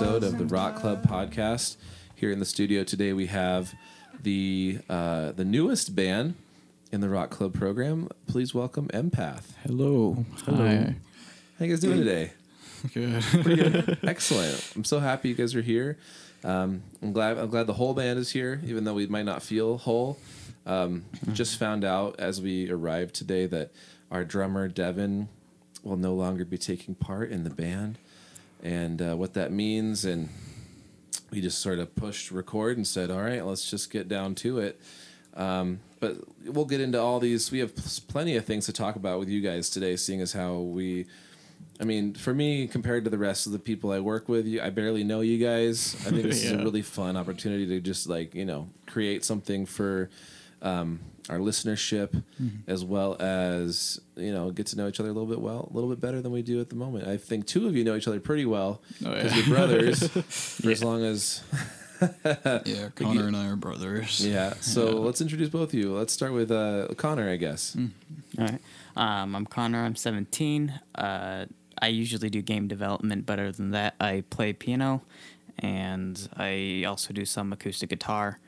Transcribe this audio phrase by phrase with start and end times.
[0.00, 1.76] episode of the Rock Club podcast.
[2.14, 3.74] Here in the studio today, we have
[4.22, 6.36] the uh, the newest band
[6.90, 8.08] in the Rock Club program.
[8.26, 9.52] Please welcome Empath.
[9.62, 10.24] Hello.
[10.46, 10.66] Hello.
[10.66, 10.94] Hi.
[11.58, 12.32] How you guys doing today?
[12.94, 13.98] Good.
[14.02, 14.72] Excellent.
[14.74, 15.98] I'm so happy you guys are here.
[16.44, 17.36] Um, I'm glad.
[17.36, 20.18] I'm glad the whole band is here, even though we might not feel whole.
[20.64, 21.04] Um,
[21.34, 23.70] just found out as we arrived today that
[24.10, 25.28] our drummer Devin
[25.82, 27.98] will no longer be taking part in the band,
[28.62, 30.04] and uh, what that means.
[30.04, 30.28] And
[31.30, 34.58] we just sort of pushed record and said, "All right, let's just get down to
[34.58, 34.80] it."
[35.34, 37.50] Um, but we'll get into all these.
[37.50, 37.74] We have
[38.08, 41.06] plenty of things to talk about with you guys today, seeing as how we
[41.80, 44.60] I mean, for me, compared to the rest of the people I work with, you,
[44.60, 45.96] I barely know you guys.
[46.06, 49.64] I think this is a really fun opportunity to just like you know create something
[49.64, 50.10] for
[50.60, 52.22] um, our listenership,
[52.66, 55.74] as well as you know get to know each other a little bit well, a
[55.74, 57.06] little bit better than we do at the moment.
[57.08, 59.38] I think two of you know each other pretty well Oh, because yeah.
[59.44, 60.08] you're brothers.
[60.62, 61.42] for as long as
[62.64, 64.26] yeah, Connor and I are brothers.
[64.26, 64.54] yeah.
[64.60, 65.94] So let's introduce both of you.
[65.94, 67.76] Let's start with uh, Connor, I guess.
[68.38, 68.60] All right.
[68.96, 69.84] Um, I'm Connor.
[69.84, 70.80] I'm 17.
[70.94, 71.46] Uh,
[71.82, 75.02] I usually do game development, but other than that, I play piano,
[75.58, 78.38] and I also do some acoustic guitar.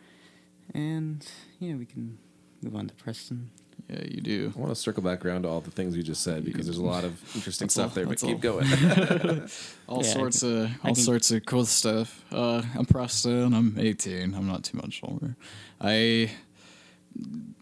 [0.75, 1.27] And
[1.58, 2.19] yeah, we can
[2.63, 3.51] move on to Preston.
[3.91, 4.53] Yeah, you do.
[4.57, 6.79] I want to circle back around to all the things you just said because there's
[6.79, 8.05] a lot of interesting stuff all- there.
[8.07, 8.61] But that's keep all.
[8.61, 8.67] going.
[9.89, 12.25] All Yeah, sorts can- of all can- sorts of cool stuff.
[12.33, 13.53] Uh, I'm Preston.
[13.53, 14.35] I'm 18.
[14.35, 15.37] I'm not too much older.
[15.81, 16.31] I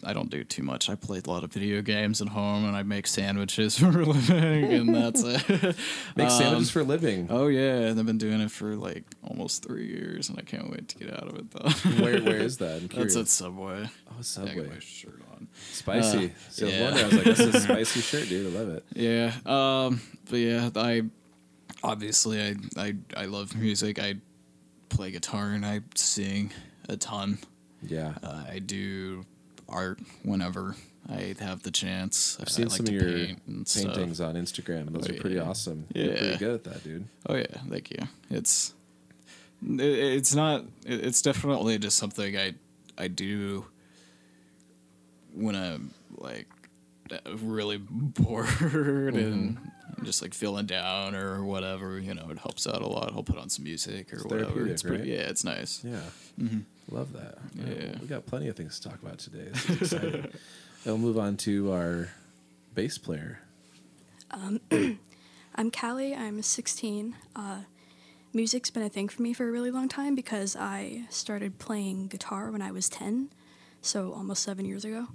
[0.02, 0.88] I don't do too much.
[0.88, 4.04] I play a lot of video games at home, and I make sandwiches for a
[4.04, 5.46] living, and that's it.
[6.16, 7.26] Make Um, sandwiches for a living.
[7.28, 10.70] Oh yeah, and I've been doing it for like almost three years, and I can't
[10.70, 11.68] wait to get out of it though.
[12.02, 12.88] Where where is that?
[12.90, 13.88] That's at Subway.
[14.10, 14.52] oh, Subway.
[14.52, 15.48] I got my shirt on.
[15.70, 16.18] Spicy.
[16.18, 16.82] Uh, was yeah.
[16.84, 17.04] wondering.
[17.04, 18.54] I was like, this is a spicy shirt, dude.
[18.54, 18.84] I love it.
[18.94, 19.32] Yeah.
[19.44, 20.00] Um.
[20.30, 21.02] But yeah, I
[21.82, 23.98] obviously I I I love music.
[23.98, 24.14] I
[24.88, 26.52] play guitar and I sing
[26.88, 27.38] a ton.
[27.82, 28.14] Yeah.
[28.22, 29.24] Uh, I do
[29.70, 30.76] art whenever
[31.08, 32.36] I have the chance.
[32.40, 33.94] I've I seen like some of your paint and stuff.
[33.94, 34.92] paintings on Instagram.
[34.92, 35.42] Those Oh, are pretty yeah.
[35.42, 35.86] awesome.
[35.94, 37.06] You're pretty good at that, dude.
[37.28, 37.98] Oh yeah, thank you.
[38.30, 38.74] It's
[39.66, 40.64] it, it's not.
[40.86, 42.54] it- It's definitely just something I
[42.98, 43.66] I do
[45.34, 46.48] when I'm like
[47.42, 48.48] really bored
[49.14, 50.04] and mm-hmm.
[50.04, 51.98] just like feeling down or whatever.
[51.98, 53.12] You know, it helps out a lot.
[53.14, 54.66] I'll put on some music or It's whatever.
[54.66, 54.98] It's pretty.
[55.10, 55.18] right?
[55.20, 55.82] Yeah, it's nice.
[55.84, 56.00] Yeah.
[56.40, 56.58] Mm-hmm.
[56.90, 57.38] Love that.
[57.58, 57.98] All right, Yeah.
[58.00, 59.48] we got plenty of things to talk about today.
[59.52, 60.26] This exciting.
[60.84, 62.08] we'll move on to our
[62.74, 63.40] bass player.
[65.54, 66.14] I'm Callie.
[66.14, 67.16] I'm 16.
[67.36, 67.60] Uh,
[68.32, 72.08] music's been a thing for me for a really long time because I started playing
[72.08, 73.30] guitar when I was 10,
[73.82, 75.08] so almost seven years ago.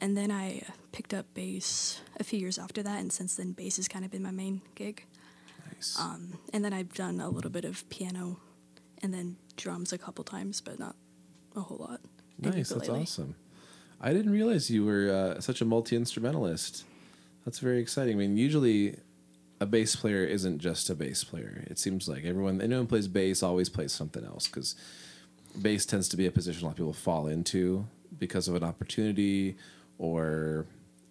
[0.00, 0.62] And then I
[0.92, 4.10] picked up bass a few years after that, and since then, bass has kind of
[4.10, 5.04] been my main gig.
[5.72, 5.96] Nice.
[5.98, 8.38] Um, and then I've done a little bit of piano
[9.02, 10.96] and then drums a couple times, but not
[11.56, 12.00] a whole lot.
[12.38, 12.68] nice.
[12.68, 13.34] That's awesome.
[14.00, 16.84] I didn't realize you were uh, such a multi instrumentalist.
[17.44, 18.16] That's very exciting.
[18.16, 18.96] I mean, usually
[19.60, 21.64] a bass player isn't just a bass player.
[21.66, 24.74] It seems like everyone, anyone who plays bass always plays something else because
[25.60, 27.86] bass tends to be a position a lot of people fall into
[28.18, 29.56] because of an opportunity
[29.98, 30.66] or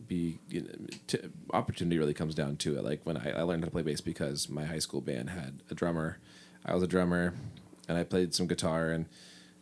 [0.07, 0.69] be you know,
[1.07, 1.17] t-
[1.53, 2.83] opportunity really comes down to it.
[2.83, 5.63] Like when I, I learned how to play bass because my high school band had
[5.71, 6.19] a drummer.
[6.63, 7.33] I was a drummer
[7.87, 9.07] and I played some guitar and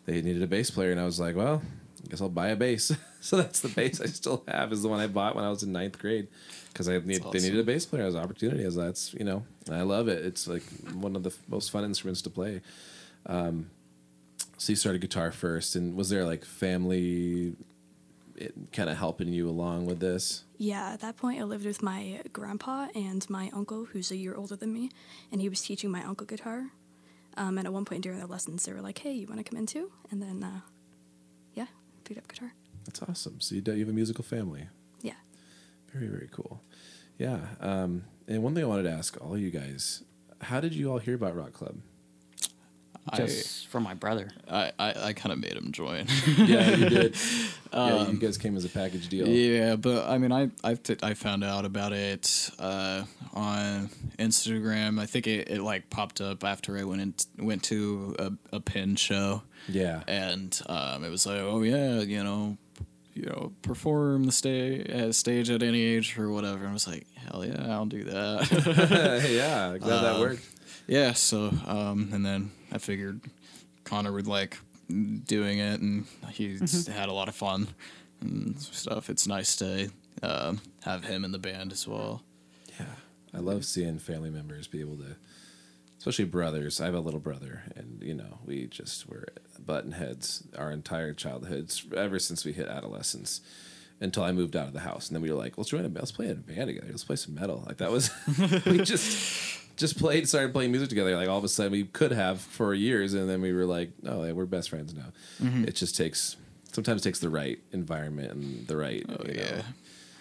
[0.06, 1.62] they needed a bass player and I was like, well,
[2.03, 2.91] I guess I'll buy a bass.
[3.22, 5.64] so that's the bass I still have is the one I bought when I was
[5.64, 6.28] in ninth grade
[6.72, 8.63] because I need, they needed a bass player as an opportunity.
[8.63, 10.25] As that's you know I love it.
[10.25, 10.63] It's like
[10.94, 12.62] one of the most fun instruments to play.
[13.25, 13.69] Um,
[14.58, 17.56] so you started guitar first, and was there like family
[18.72, 20.44] kind of helping you along with this?
[20.58, 24.36] Yeah, at that point, I lived with my grandpa and my uncle, who's a year
[24.36, 24.92] older than me,
[25.31, 26.72] and he was teaching my uncle guitar.
[27.35, 29.44] Um, and at one point during their lessons, they were like, "Hey, you want to
[29.44, 30.62] come in too?" And then, uh,
[31.53, 31.68] yeah,
[32.03, 32.53] picked up guitar.
[32.85, 33.39] That's awesome.
[33.41, 34.68] So you, do, you have a musical family.
[35.01, 35.13] Yeah.
[35.94, 36.62] Very very cool.
[37.18, 37.39] Yeah.
[37.59, 40.03] Um, and one thing I wanted to ask all you guys:
[40.41, 41.77] How did you all hear about Rock Club?
[43.15, 44.31] Just from my brother.
[44.50, 46.05] I I, I kind of made him join.
[46.38, 47.15] Yeah, you did.
[47.73, 49.27] yeah, you guys came as a package deal.
[49.27, 53.03] Yeah, but I mean, I I've t- I found out about it uh,
[53.33, 53.89] on
[54.19, 55.00] Instagram.
[55.01, 57.13] I think it, it like popped up after I went in,
[57.45, 60.03] went to a, a pin show, Yeah.
[60.07, 62.57] and um, it was like, oh yeah, you know,
[63.13, 66.59] you know, perform the stage at stage at any age or whatever.
[66.59, 69.27] And I was like, hell yeah, I'll do that.
[69.29, 70.47] yeah, glad that Um, worked.
[70.88, 71.11] yeah.
[71.13, 73.22] So um, and then I figured
[73.84, 74.58] Connor would like
[74.90, 77.68] doing it, and he's had a lot of fun
[78.20, 79.10] and stuff.
[79.10, 79.92] It's nice to
[80.24, 82.24] um, have him in the band as well.
[82.80, 82.86] Yeah,
[83.34, 85.16] I love seeing family members be able to,
[86.00, 86.81] especially brothers.
[86.81, 89.28] I have a little brother, and you know, we just were
[89.64, 93.42] button heads our entire childhoods, ever since we hit adolescence,
[94.00, 95.90] until I moved out of the house, and then we were like, let's join a
[95.90, 96.88] let's play in a band together.
[96.90, 97.64] Let's play some metal.
[97.68, 98.10] Like that was,
[98.66, 101.16] we just just played, started playing music together.
[101.16, 103.92] Like all of a sudden, we could have for years, and then we were like,
[104.02, 105.12] no, we're best friends now.
[105.68, 106.38] It just takes
[106.72, 109.62] sometimes takes the right environment and the right, Oh you know, yeah,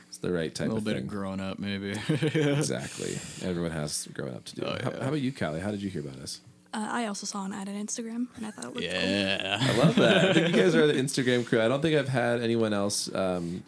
[0.09, 0.67] it's the right type.
[0.67, 1.05] a little of bit thing.
[1.05, 1.93] of growing up maybe.
[2.09, 3.19] Exactly.
[3.43, 4.63] Everyone has growing up to do.
[4.65, 5.01] Oh, how, yeah.
[5.03, 5.61] how about you, Callie?
[5.61, 6.41] How did you hear about us?
[6.75, 8.85] Uh, I also saw an ad on Instagram, and I thought it looked cool.
[8.87, 9.59] yeah.
[9.61, 10.31] I love that.
[10.31, 11.61] I think you guys are the Instagram crew.
[11.61, 13.15] I don't think I've had anyone else.
[13.15, 13.63] Um,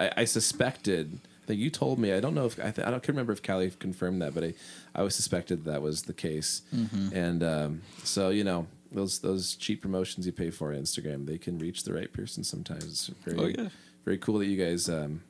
[0.00, 2.12] I, I suspected that you told me.
[2.12, 4.44] I don't know if I, th- I don't can remember if Callie confirmed that, but
[4.44, 4.54] I,
[4.94, 6.62] I always suspected that was the case.
[6.74, 7.14] Mm-hmm.
[7.16, 11.38] And um, so you know those those cheap promotions you pay for on Instagram, they
[11.38, 12.84] can reach the right person sometimes.
[12.84, 13.68] It's very Oh, yeah.
[14.04, 15.22] very cool that you guys um,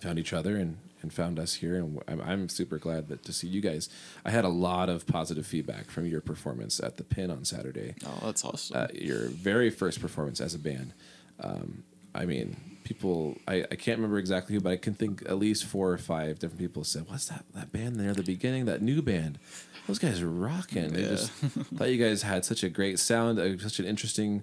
[0.00, 1.76] found each other and, and found us here.
[1.76, 3.88] And I'm, I'm super glad that to see you guys.
[4.24, 7.94] I had a lot of positive feedback from your performance at the Pin on Saturday
[8.06, 8.76] Oh, that's awesome.
[8.76, 10.92] uh, your very first performance as a band.
[11.42, 11.82] Um,
[12.14, 13.36] I mean, people.
[13.48, 16.38] I, I can't remember exactly who, but I can think at least four or five
[16.38, 18.64] different people said, "What's that that band there at the beginning?
[18.66, 19.38] That new band?
[19.86, 21.08] Those guys are rocking." They Yeah.
[21.10, 21.30] just
[21.76, 24.42] thought you guys had such a great sound, uh, such an interesting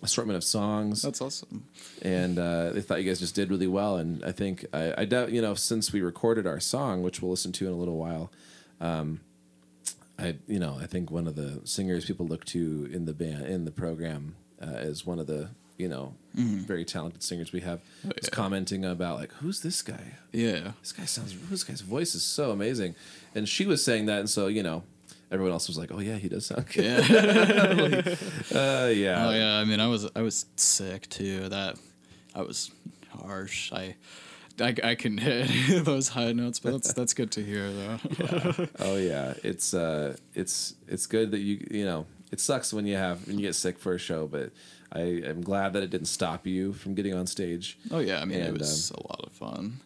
[0.00, 1.64] assortment of songs that's awesome.
[2.02, 3.96] and uh, they thought you guys just did really well.
[3.96, 7.30] And I think I, I doubt you know since we recorded our song, which we'll
[7.32, 8.30] listen to in a little while.
[8.80, 9.20] Um,
[10.18, 13.46] I you know I think one of the singers people look to in the band
[13.46, 17.80] in the program uh, is one of the you know very talented singers we have.
[18.04, 18.30] was yeah.
[18.30, 20.14] commenting about like who's this guy?
[20.32, 20.72] Yeah.
[20.80, 22.94] This guy sounds this guy's voice is so amazing,
[23.34, 24.82] and she was saying that, and so you know.
[25.30, 28.14] Everyone else was like, "Oh yeah, he does sound good." Yeah.
[28.58, 29.26] Uh, yeah.
[29.26, 31.50] Oh yeah, I mean, I was I was sick too.
[31.50, 31.76] That
[32.34, 32.70] I was
[33.10, 33.70] harsh.
[33.70, 33.96] I
[34.60, 37.98] I, I can hit those high notes, but that's that's good to hear though.
[38.78, 42.96] Oh yeah, it's uh, it's it's good that you you know it sucks when you
[42.96, 44.50] have when you get sick for a show, but
[44.92, 47.78] I am glad that it didn't stop you from getting on stage.
[47.90, 49.80] Oh yeah, I mean, And, it was a lot of fun.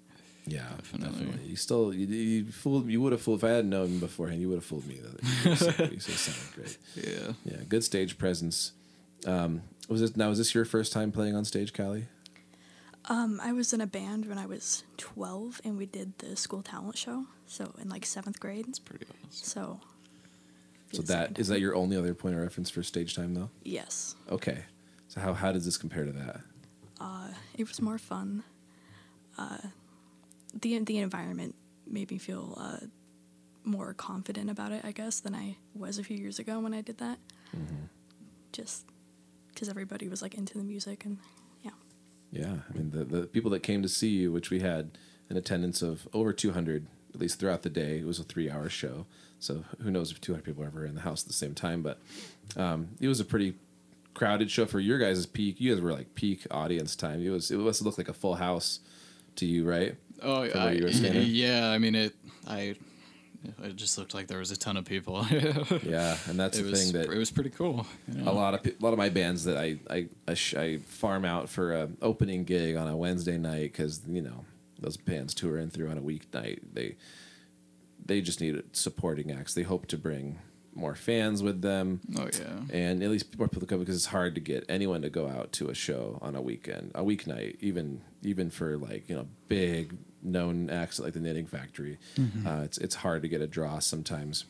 [0.47, 1.09] Yeah, Definitely.
[1.25, 1.49] definitely.
[1.49, 4.41] You still you, you fooled you would have fooled if I had known beforehand.
[4.41, 5.57] You would have fooled me that you were
[5.97, 6.01] sick.
[6.01, 6.79] still sounded great.
[6.97, 7.33] Yeah.
[7.45, 8.73] Yeah, good stage presence.
[9.27, 10.29] Um, was this now?
[10.29, 12.07] Was this your first time playing on stage, Callie?
[13.07, 16.63] Um, I was in a band when I was 12, and we did the school
[16.63, 17.27] talent show.
[17.47, 18.67] So in like seventh grade.
[18.69, 19.29] It's pretty awesome.
[19.31, 19.81] So.
[20.93, 21.55] So it's the that second is time.
[21.55, 23.51] that your only other point of reference for stage time though?
[23.65, 24.15] Yes.
[24.31, 24.65] Okay.
[25.13, 26.41] So how how does this compare to that?
[26.99, 27.29] Uh,
[27.59, 28.45] it was more fun.
[29.37, 29.59] Uh,
[30.59, 31.55] the the environment
[31.87, 32.87] made me feel uh,
[33.63, 36.81] more confident about it, I guess, than I was a few years ago when I
[36.81, 37.19] did that.
[38.53, 38.87] Just
[39.53, 41.19] because everybody was like into the music and
[41.63, 41.73] yeah.
[42.31, 44.97] Yeah, I mean the the people that came to see you, which we had
[45.29, 47.99] an attendance of over 200 at least throughout the day.
[47.99, 49.05] It was a three hour show,
[49.39, 51.83] so who knows if 200 people were ever in the house at the same time.
[51.83, 51.99] But
[52.57, 53.57] um, it was a pretty
[54.15, 55.61] crowded show for your guys' peak.
[55.61, 57.25] You guys were like peak audience time.
[57.25, 58.81] It was it must look like a full house
[59.37, 59.97] to you, right?
[60.23, 61.71] Oh I, you were yeah.
[61.71, 62.15] I mean, it.
[62.47, 62.77] I.
[63.61, 65.27] It just looked like there was a ton of people.
[65.83, 66.81] Yeah, and that's it the was.
[66.81, 67.85] thing that it was pretty cool.
[68.07, 68.31] you know?
[68.31, 71.25] a lot of a lot of my bands that I I I, sh- I farm
[71.25, 74.45] out for a opening gig on a Wednesday night because you know
[74.79, 76.61] those bands tour in through on a weeknight.
[76.73, 76.95] They
[78.05, 79.55] they just need supporting acts.
[79.55, 80.39] They hope to bring
[80.75, 82.61] more fans with them, Oh yeah.
[82.77, 85.53] and at least more people come because it's hard to get anyone to go out
[85.53, 89.97] to a show on a weekend, a weeknight, even even for like you know big
[90.23, 91.99] known acts like the Knitting Factory.
[92.47, 94.45] Uh, it's it's hard to get a draw sometimes.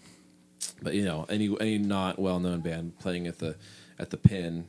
[0.80, 3.56] But you know, any any not well known band playing at the
[3.98, 4.66] at the Pin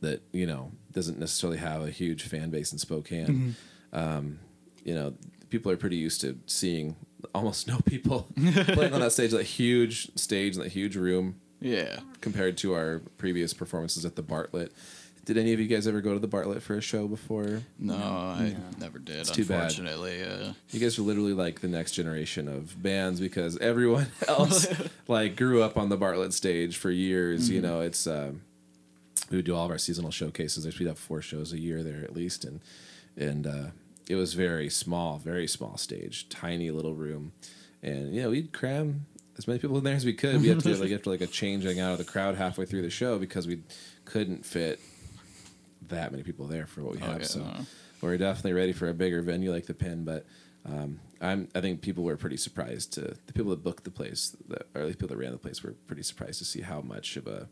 [0.00, 3.56] that you know doesn't necessarily have a huge fan base in Spokane.
[3.92, 4.38] Um,
[4.84, 5.14] you know,
[5.50, 6.94] people are pretty used to seeing
[7.34, 12.00] almost no people playing on that stage, that huge stage, in that huge room Yeah.
[12.20, 14.72] compared to our previous performances at the Bartlett.
[15.24, 17.60] Did any of you guys ever go to the Bartlett for a show before?
[17.78, 19.16] No, I never did.
[19.16, 19.64] It's too bad.
[19.64, 20.52] unfortunately, yeah.
[20.70, 24.66] You guys are literally like the next generation of bands because everyone else
[25.08, 27.50] like grew up on the Bartlett stage for years.
[27.50, 28.40] You know, it's um,
[29.30, 30.78] we would do all of our seasonal showcases.
[30.78, 32.60] We'd have four shows a year there at least, and
[33.14, 33.66] and uh,
[34.08, 37.32] it was very small, very small stage, tiny little room,
[37.82, 40.40] and you know we'd cram as many people in there as we could.
[40.40, 42.90] We had to like to like a changing out of the crowd halfway through the
[42.90, 43.62] show because we
[44.04, 44.80] couldn't fit
[45.88, 47.20] that many people there for what we Oh, have.
[47.20, 47.54] yeah, so no.
[48.00, 50.26] we're definitely ready for a bigger venue like the Pin, but.
[50.66, 51.48] Um, I'm.
[51.54, 54.84] I think people were pretty surprised to the people that booked the place, that, or
[54.84, 57.48] least people that ran the place, were pretty surprised to see how much of a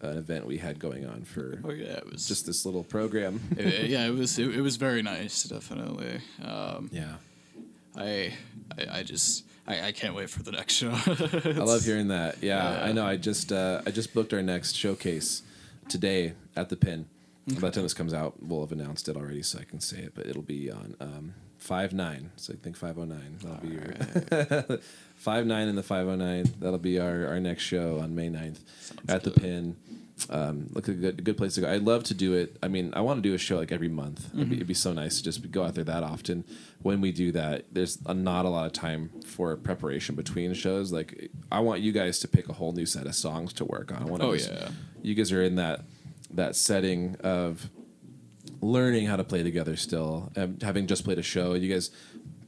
[0.00, 3.40] an event we had going on for Oh yeah, it was just this little program.
[3.56, 6.20] it- yeah, it was it, it was very nice, definitely.
[6.42, 7.14] Um, yeah,
[7.96, 8.32] I
[8.78, 10.90] I, I just I, I can't wait for the next show.
[10.92, 12.42] I love hearing that.
[12.42, 13.06] Yeah, I know.
[13.06, 15.42] I just uh, I just booked our next showcase
[15.88, 17.06] today at the Pin.
[17.46, 19.98] By the time this comes out, we'll have announced it already, so I can say
[19.98, 20.12] it.
[20.14, 21.34] But it'll be on um,
[21.64, 22.30] five nine.
[22.36, 23.38] So I think five oh nine.
[23.42, 24.78] That'll be your
[25.16, 26.44] five nine and the five oh nine.
[26.60, 28.58] That'll be our, our next show on May 9th
[29.08, 29.42] at the good.
[29.42, 29.76] Pin.
[30.30, 31.70] Um, look a good good place to go.
[31.72, 32.56] I'd love to do it.
[32.62, 34.32] I mean, I want to do a show like every month.
[34.32, 36.44] It'd, be, it'd be so nice to just go out there that often.
[36.82, 40.92] When we do that, there's a, not a lot of time for preparation between shows.
[40.92, 43.90] Like, I want you guys to pick a whole new set of songs to work
[43.90, 44.02] on.
[44.02, 44.68] I want to Oh, yeah.
[45.02, 45.80] you guys are in that
[46.32, 47.68] that setting of
[48.64, 51.54] learning how to play together still, having just played a show.
[51.54, 51.90] You guys,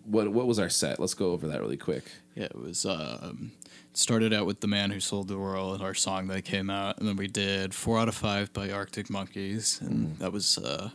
[0.04, 0.98] what what was our set?
[0.98, 2.04] Let's go over that really quick.
[2.34, 3.52] Yeah, it was um,
[3.92, 7.08] started out with the man who sold the world, our song that came out, and
[7.08, 10.90] then we did four out of five by Arctic Monkeys, and that was uh,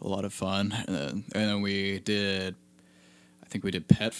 [0.00, 0.72] a lot of fun.
[0.86, 2.54] And then, and then we did,
[3.42, 4.14] I think we did Pet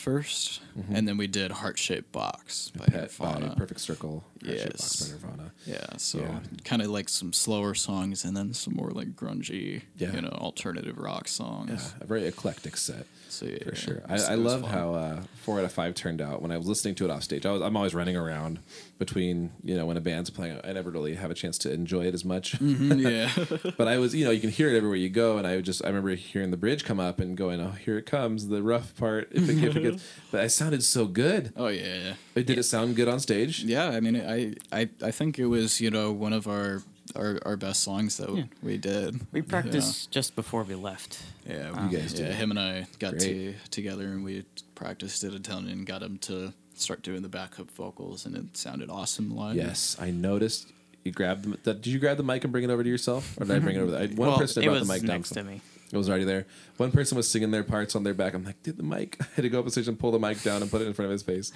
[0.83, 3.55] 1st and then we did Heart Shaped Box by Pet by Nirvana.
[3.57, 4.25] Perfect Circle.
[4.43, 5.03] Yes.
[5.03, 5.53] by Nirvana.
[5.67, 6.41] Yeah, so Yeah.
[6.65, 10.13] kind of like some slower songs, and then some more like grungy, Yeah.
[10.15, 11.71] you know, alternative rock songs.
[11.99, 13.07] Yeah, a very eclectic set.
[13.29, 14.03] So yeah, for sure.
[14.09, 14.71] I, I love fun.
[14.71, 16.43] how uh, four out of five turned out.
[16.43, 18.59] When I was listening to it off stage, I was, I'm always running around
[18.99, 20.59] between you know when a band's playing.
[20.65, 22.61] I never really have a chance to enjoy it as much.
[22.61, 23.31] yeah.
[23.79, 25.65] but I was you know you can hear it everywhere you go, and I would
[25.65, 28.63] just I remember hearing the bridge come up and going, oh here it comes, the
[28.65, 29.29] rough part.
[29.31, 31.53] If it, if it gets, but it sounded so good.
[31.57, 32.15] oh yeah, yeah.
[32.35, 33.65] It, did it sound good on stage?
[33.65, 36.83] Yeah, I mean, I, I, I think it was you know one of our
[37.17, 38.45] our, our best songs that Yeah.
[38.63, 39.21] we did.
[39.33, 41.21] We practiced just before we left.
[41.45, 42.27] Yeah, You um, guys yeah.
[42.27, 42.35] did.
[42.37, 44.45] Him and I got to, together and we
[44.77, 48.57] practiced it a ton and got him to start doing the backup vocals, and it
[48.57, 49.57] sounded awesome live.
[49.57, 50.69] Yes, I noticed.
[51.03, 53.37] You grabbed the, that, did you grab the mic and bring it over to yourself,
[53.41, 53.91] or did I bring it over?
[53.91, 54.03] There?
[54.03, 55.17] I, one well, person it brought was the mic down.
[55.17, 55.63] next to me.
[55.93, 56.47] It was already there.
[56.77, 58.35] One person was singing their parts on their back.
[58.35, 59.17] I'm like, dude, the mic.
[59.21, 60.87] I had to go up the stage and pull the mic down and put it
[60.87, 61.53] in front of his face.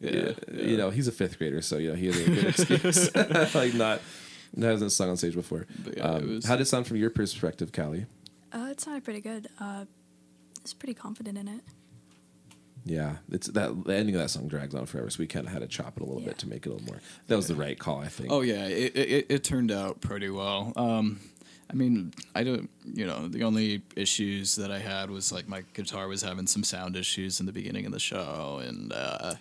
[0.00, 2.44] Yeah, Yeah, You know, he's a fifth grader, so you know he has a good
[2.84, 3.14] excuse.
[3.54, 4.00] like not
[4.60, 5.66] hasn't sung on stage before.
[5.96, 8.06] Yeah, Um, was- how did it sound from your perspective, Callie?
[8.52, 9.46] Uh, it sounded pretty good.
[9.60, 9.86] Uh, I
[10.62, 11.60] was pretty confident in it.
[12.84, 15.52] Yeah, it's that the ending of that song drags on forever, so we kind of
[15.52, 16.28] had to chop it a little Yeah.
[16.28, 17.00] bit to make it a little more.
[17.26, 18.32] That was the right call, I think.
[18.32, 20.72] Oh yeah, it, it it turned out pretty well.
[20.76, 21.20] Um,
[21.70, 25.62] I mean, I don't, you know, the only issues that I had was like my
[25.74, 29.34] guitar was having some sound issues in the beginning of the show, and uh,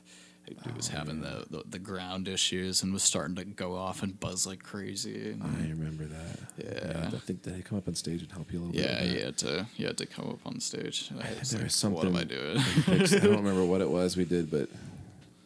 [0.46, 4.02] it Oh, was having the, the the ground issues and was starting to go off
[4.02, 5.32] and buzz like crazy.
[5.32, 6.40] And, I remember that.
[6.58, 7.08] Yeah.
[7.14, 9.04] I think they come up on stage and help you a little yeah, bit.
[9.04, 11.12] with you had to you had to come up on stage.
[11.20, 11.98] I was There like, was something.
[11.98, 12.58] What am I doing?
[12.88, 14.70] I don't remember what it was we did, but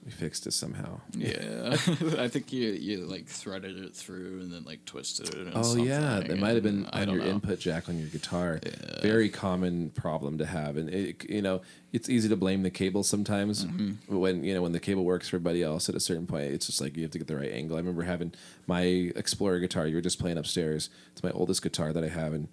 [0.03, 0.99] we fixed it somehow.
[1.13, 1.69] yeah,
[2.17, 5.53] I think you you like threaded it through and then like twisted it.
[5.53, 7.25] Oh yeah, it might have been on your know.
[7.25, 8.59] input jack on your guitar.
[8.65, 9.01] Yeah.
[9.01, 11.61] Very common problem to have, and it, you know
[11.93, 13.65] it's easy to blame the cable sometimes.
[13.65, 14.17] Mm-hmm.
[14.17, 16.65] When you know when the cable works for everybody else at a certain point, it's
[16.65, 17.77] just like you have to get the right angle.
[17.77, 18.33] I remember having
[18.65, 19.85] my Explorer guitar.
[19.87, 20.89] You were just playing upstairs.
[21.11, 22.47] It's my oldest guitar that I have, and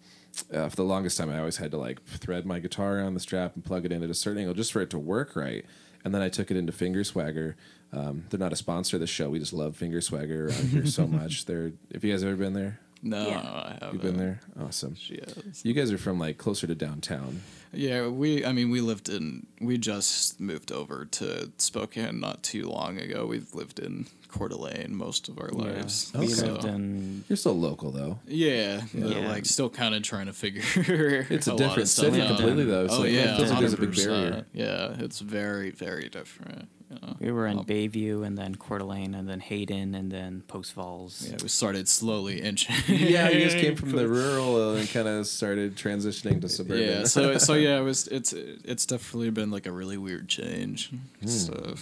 [0.53, 3.21] uh, for the longest time, I always had to like thread my guitar on the
[3.21, 5.65] strap and plug it in at a certain angle just for it to work right.
[6.05, 7.57] And then I took it into Finger Swagger.
[7.93, 9.31] Um, they're not a sponsor of the show.
[9.31, 11.47] We just love Finger Swagger around here so much.
[11.47, 13.39] They're if you guys have ever been there, No, Yeah.
[13.41, 13.93] I haven't.
[13.95, 14.41] You've been there?
[14.61, 14.97] Awesome.
[15.09, 15.65] Yes.
[15.65, 17.43] You guys are from like closer to downtown.
[17.73, 18.45] Yeah, we.
[18.47, 19.47] I mean, we lived in.
[19.61, 23.27] We just moved over to Spokane not too long ago.
[23.27, 26.11] We've lived in Coeur d'Alene most of our lives.
[26.15, 26.27] Okay.
[26.27, 28.21] We So- lived in You're still local though.
[28.27, 29.29] yeah, but, Yeah.
[29.29, 31.27] like still kind of trying to figure.
[31.31, 32.29] It's a lot of different stuff city out.
[32.29, 32.85] completely, though.
[32.87, 34.47] It's oh like- it yeah, feels like there's a big barrier.
[34.55, 36.69] Yeah, it's very very different.
[36.91, 40.43] You we were in Um, Bayview and then Coeur d'Alene and then Hayden and then
[40.49, 41.29] Post Falls.
[41.31, 42.75] Yeah, we started slowly inching.
[42.89, 46.85] Yeah, you guys came from the rural and kind of started transitioning to suburban.
[46.89, 50.91] Yeah, so so yeah, it was it's it's definitely been like a really weird change.
[51.21, 51.27] Hmm.
[51.27, 51.75] So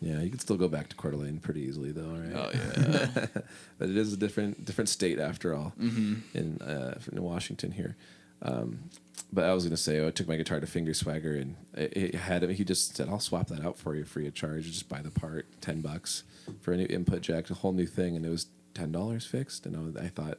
[0.00, 2.32] yeah, you can still go back to Coeur d'Alene pretty easily though, right?
[2.34, 3.26] oh yeah,
[3.78, 6.14] but it is a different different state after all Mm-hmm.
[6.38, 7.96] in uh, in Washington here.
[8.42, 8.90] Um,
[9.32, 11.96] but I was gonna say oh, I took my guitar to Finger Swagger and it,
[11.96, 12.50] it had him.
[12.50, 14.64] He just said, "I'll swap that out for you free of charge.
[14.66, 16.24] Just buy the part, ten bucks
[16.60, 19.66] for a new input jack, a whole new thing." And it was ten dollars fixed.
[19.66, 20.38] And I, I thought,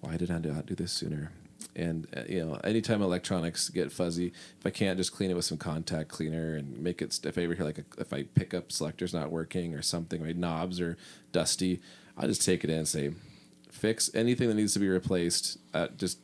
[0.00, 1.32] why did I not do this sooner?
[1.74, 5.44] And uh, you know, anytime electronics get fuzzy, if I can't just clean it with
[5.44, 8.54] some contact cleaner and make it, if I ever hear like a, if I pick
[8.54, 10.96] up selector's not working or something, my knobs are
[11.32, 11.80] dusty,
[12.16, 13.12] I'll just take it in and say,
[13.70, 15.58] fix anything that needs to be replaced.
[15.74, 16.18] Uh, just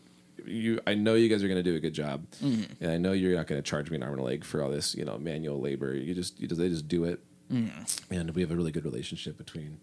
[0.47, 2.85] you, I know you guys are going to do a good job, mm-hmm.
[2.85, 4.63] and I know you're not going to charge me an arm and a leg for
[4.63, 5.95] all this, you know, manual labor.
[5.95, 7.21] You just, you just they just do it,
[7.53, 8.15] mm-hmm.
[8.15, 9.81] and we have a really good relationship between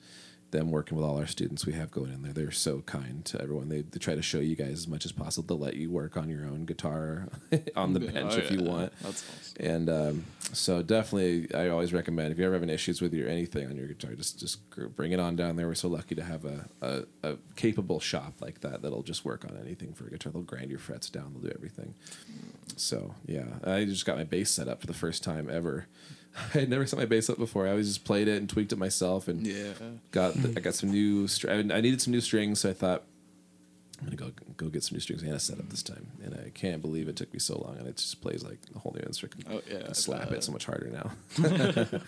[0.51, 2.33] them working with all our students we have going in there.
[2.33, 3.69] They're so kind to everyone.
[3.69, 5.47] They, they try to show you guys as much as possible.
[5.47, 7.27] They'll let you work on your own guitar
[7.75, 8.93] on the bench Oh, if you want.
[9.01, 9.65] That's awesome.
[9.65, 13.67] And um, so definitely, I always recommend if you're ever having issues with your anything
[13.67, 14.59] on your guitar, just just
[14.95, 15.67] bring it on down there.
[15.67, 19.45] We're so lucky to have a, a, a capable shop like that that'll just work
[19.45, 20.31] on anything for a guitar.
[20.31, 21.33] They'll grind your frets down.
[21.33, 21.95] They'll do everything.
[22.75, 25.87] So yeah, I just got my bass set up for the first time ever.
[26.55, 27.67] I had never set my bass up before.
[27.67, 29.73] I always just played it and tweaked it myself and Yeah.
[30.11, 30.57] got the, hmm.
[30.57, 33.03] I got some new str- I I needed some new strings, so I thought
[33.99, 36.07] I'm gonna go go get some new strings and a setup this time.
[36.23, 38.79] And I can't believe it took me so long, and it just plays like a
[38.79, 39.45] whole new instrument.
[39.49, 40.37] Oh, yeah, I I slap bet.
[40.39, 41.11] it so much harder now.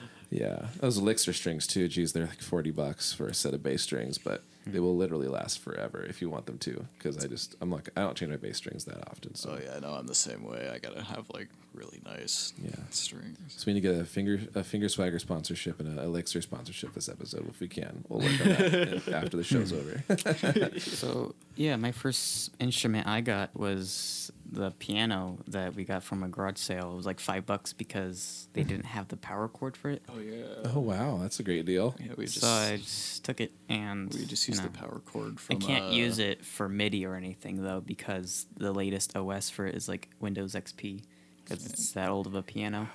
[0.30, 1.88] yeah, those elixir strings too.
[1.88, 5.28] Geez, they're like forty bucks for a set of bass strings, but they will literally
[5.28, 6.86] last forever if you want them to.
[6.98, 9.58] Because I just I'm like I don't change my bass strings that often, so Oh
[9.62, 10.70] yeah, no, I'm the same way.
[10.72, 12.70] I gotta have like really nice Yeah.
[12.90, 13.36] strings.
[13.48, 16.94] So we need to get a finger a finger swagger sponsorship and an elixir sponsorship
[16.94, 18.04] this episode if we can.
[18.08, 20.02] We'll work on that after the show's over.
[20.80, 26.28] So yeah, my first instrument I got was the piano that we got from a
[26.28, 26.92] garage sale.
[26.92, 30.02] It was like five bucks because they didn't have the power cord for it.
[30.08, 30.70] Oh yeah.
[30.74, 31.94] oh wow, that's a great deal.
[31.98, 35.00] Yeah, we just so I just took it and we just you use the power
[35.06, 39.16] cord for I can't uh, use it for MIDI or anything though because the latest
[39.16, 41.02] OS for it is like Windows XP
[41.44, 42.88] because it's that old of a piano.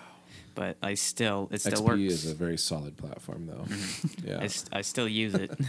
[0.56, 2.00] But I still it still XP works.
[2.02, 3.66] is a very solid platform though.
[4.24, 4.40] Yeah.
[4.42, 5.68] I, st- I still use it um,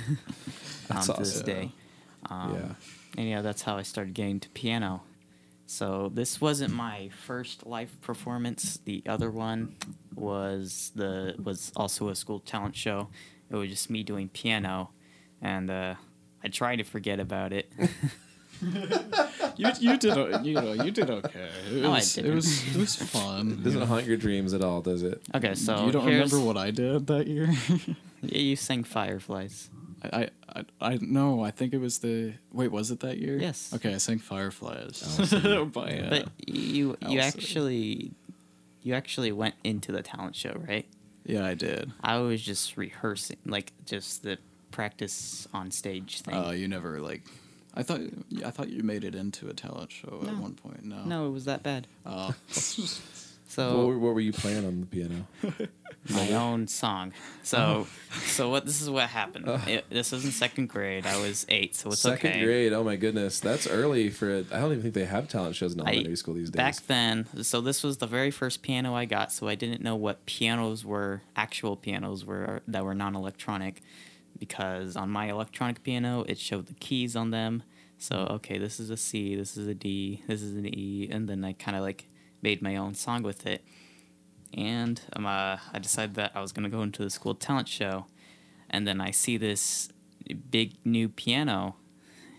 [0.88, 1.72] That's to this day.
[2.28, 2.74] Um, Yeah.
[3.16, 5.02] And yeah, that's how I started getting to piano.
[5.70, 8.80] So this wasn't my first live performance.
[8.84, 9.76] The other one
[10.16, 13.08] was the was also a school talent show.
[13.48, 14.90] It was just me doing piano,
[15.40, 15.94] and uh,
[16.42, 17.70] I tried to forget about it.
[18.60, 21.48] You you did you know you did okay.
[21.70, 22.34] It No, I was, it didn't.
[22.34, 23.52] was it was fun.
[23.52, 25.22] It doesn't haunt your dreams at all, does it?
[25.34, 27.48] okay, so you don't remember what I did that year?
[28.22, 29.70] Yeah, you sang Fireflies.
[30.02, 33.36] I, I I no, I think it was the wait, was it that year?
[33.38, 33.72] Yes.
[33.74, 35.02] Okay, I sang Fireflies.
[35.72, 37.38] By, uh, But you you Elsa.
[37.38, 38.12] actually
[38.82, 40.86] you actually went into the talent show, right?
[41.24, 41.92] yeah, I did.
[42.02, 44.38] I was just rehearsing, like just the
[44.70, 46.34] practice on stage thing.
[46.34, 47.22] Uh, you never like.
[47.74, 48.00] I thought
[48.44, 50.84] I thought you made it into a talent show at one point.
[50.84, 51.04] No.
[51.04, 51.86] no, it was that bad.
[52.04, 52.34] Oh.
[53.50, 55.26] So what, were, what were you playing on the piano?
[56.08, 57.12] my own song.
[57.42, 57.86] So oh.
[58.26, 58.64] so what?
[58.64, 59.46] This is what happened.
[59.48, 59.60] Oh.
[59.66, 61.04] It, this was in second grade.
[61.04, 62.44] I was eight, so it's Second okay.
[62.44, 62.72] grade.
[62.72, 64.30] Oh my goodness, that's early for.
[64.30, 64.52] It.
[64.52, 66.56] I don't even think they have talent shows in I- elementary school these days.
[66.56, 69.96] Back then, so this was the very first piano I got, so I didn't know
[69.96, 73.82] what pianos were, actual pianos were that were non-electronic,
[74.38, 77.64] because on my electronic piano it showed the keys on them.
[77.98, 81.28] So okay, this is a C, this is a D, this is an E, and
[81.28, 82.06] then I kind of like
[82.42, 83.64] made my own song with it.
[84.54, 88.06] And um, uh, I decided that I was gonna go into the school talent show,
[88.68, 89.88] and then I see this
[90.50, 91.76] big new piano,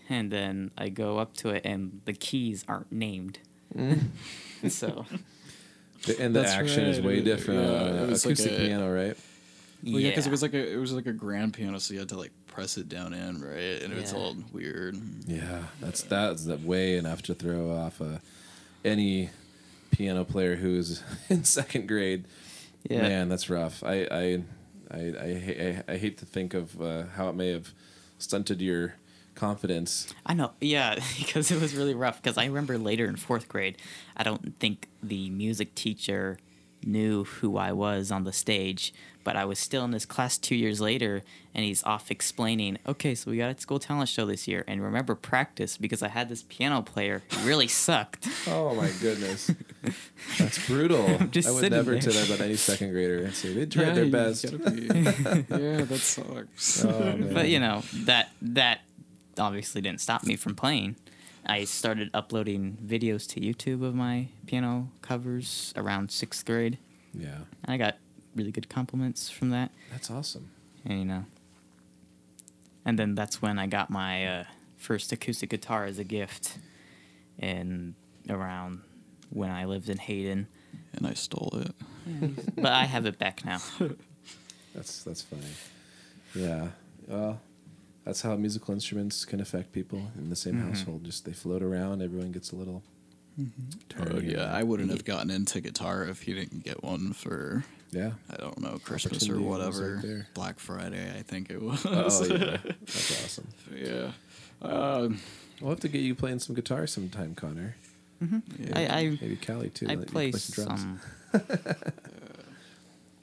[0.08, 3.38] and then I go up to it, and the keys aren't named.
[4.68, 5.06] so
[6.04, 7.60] The- and the That's action is way different.
[7.60, 9.16] Yeah, on it uh, was like acoustic a- piano, right?
[9.84, 12.00] Well, yeah, because it was like a it was like a grand piano, so you
[12.00, 13.82] had to like press it down in, right?
[13.82, 14.18] And it was Yeah.
[14.18, 14.96] all weird.
[15.26, 18.18] Yeah, that's that's the way enough to throw off uh,
[18.84, 19.30] any
[19.92, 22.26] piano player who's in second grade.
[22.88, 23.02] Yeah.
[23.02, 23.84] Man, that's rough.
[23.84, 24.42] I I
[24.90, 27.72] I, I, I, I hate to think of uh, how it may have
[28.18, 28.94] stunted your
[29.34, 30.12] confidence.
[30.26, 32.20] I know, yeah, because it was really rough.
[32.22, 33.78] Because I remember later in fourth grade,
[34.16, 36.38] I don't think the music teacher
[36.84, 38.92] knew who I was on the stage,
[39.24, 41.22] but I was still in this class two years later,
[41.54, 44.82] and he's off explaining, okay, so we got a school talent show this year, and
[44.82, 48.28] remember practice because I had this piano player who really sucked.
[48.48, 49.50] Oh my goodness,
[50.38, 51.18] that's brutal.
[51.30, 52.00] just I would never there.
[52.00, 53.24] say that about any second grader.
[53.26, 54.50] I'd say they tried their best.
[54.50, 56.84] be- yeah, that sucks.
[56.84, 57.18] Oh.
[57.32, 58.80] But you know that that
[59.38, 60.96] obviously didn't stop me from playing.
[61.46, 66.78] I started uploading videos to YouTube of my piano covers around sixth grade.
[67.14, 67.96] yeah, and I got
[68.34, 70.50] really good compliments from that, that's awesome.
[70.84, 71.24] and you know.
[72.84, 74.44] And then that's when I got my uh,
[74.76, 76.58] first acoustic guitar as a gift,
[77.38, 77.94] and
[78.28, 78.82] around
[79.30, 80.48] when I lived in Hayden.
[80.94, 81.74] and I stole it.
[82.56, 83.60] But I have it back now.
[84.74, 85.42] That's that's funny.
[86.34, 86.68] Yeah.
[87.06, 87.40] Well,
[88.04, 90.68] that's how musical instruments can affect people in the same Mhm.
[90.68, 91.04] household.
[91.04, 92.00] Just they float around.
[92.02, 92.82] Everyone gets a little.
[93.90, 97.64] turn Oh yeah, I wouldn't have gotten into guitar if you didn't get one for
[97.92, 98.12] Yeah.
[98.30, 100.00] I don't know Christmas or whatever.
[100.02, 100.24] right.
[100.34, 101.84] Black Friday, I think it was.
[101.86, 102.56] Oh yeah.
[102.80, 103.48] That's awesome.
[103.74, 104.10] yeah.
[104.62, 105.20] Um,
[105.60, 107.76] We'll have to get you playing some guitar sometime, Connor.
[108.20, 108.72] yeah.
[108.74, 109.86] I, I Maybe Callie too.
[109.88, 110.50] I you play drums.
[110.56, 111.00] some.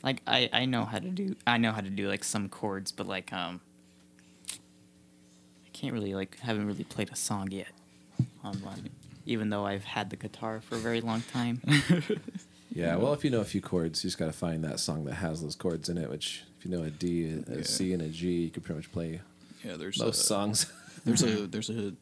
[0.02, 2.92] Like I, I know how to do I know how to do like some chords,
[2.92, 3.60] but like um
[4.50, 7.68] I can't really like haven't really played a song yet
[8.44, 8.90] on one.
[9.26, 11.62] Even though I've had the guitar for a very long time.
[12.72, 15.06] Yeah, well, if you know a few chords, you just got to find that song
[15.06, 16.10] that has those chords in it.
[16.10, 17.64] Which, if you know a D, a Yeah.
[17.64, 19.22] C, and a G, you can pretty much play
[19.64, 20.66] Yeah, there's most a, songs.
[21.06, 21.94] There's a there's a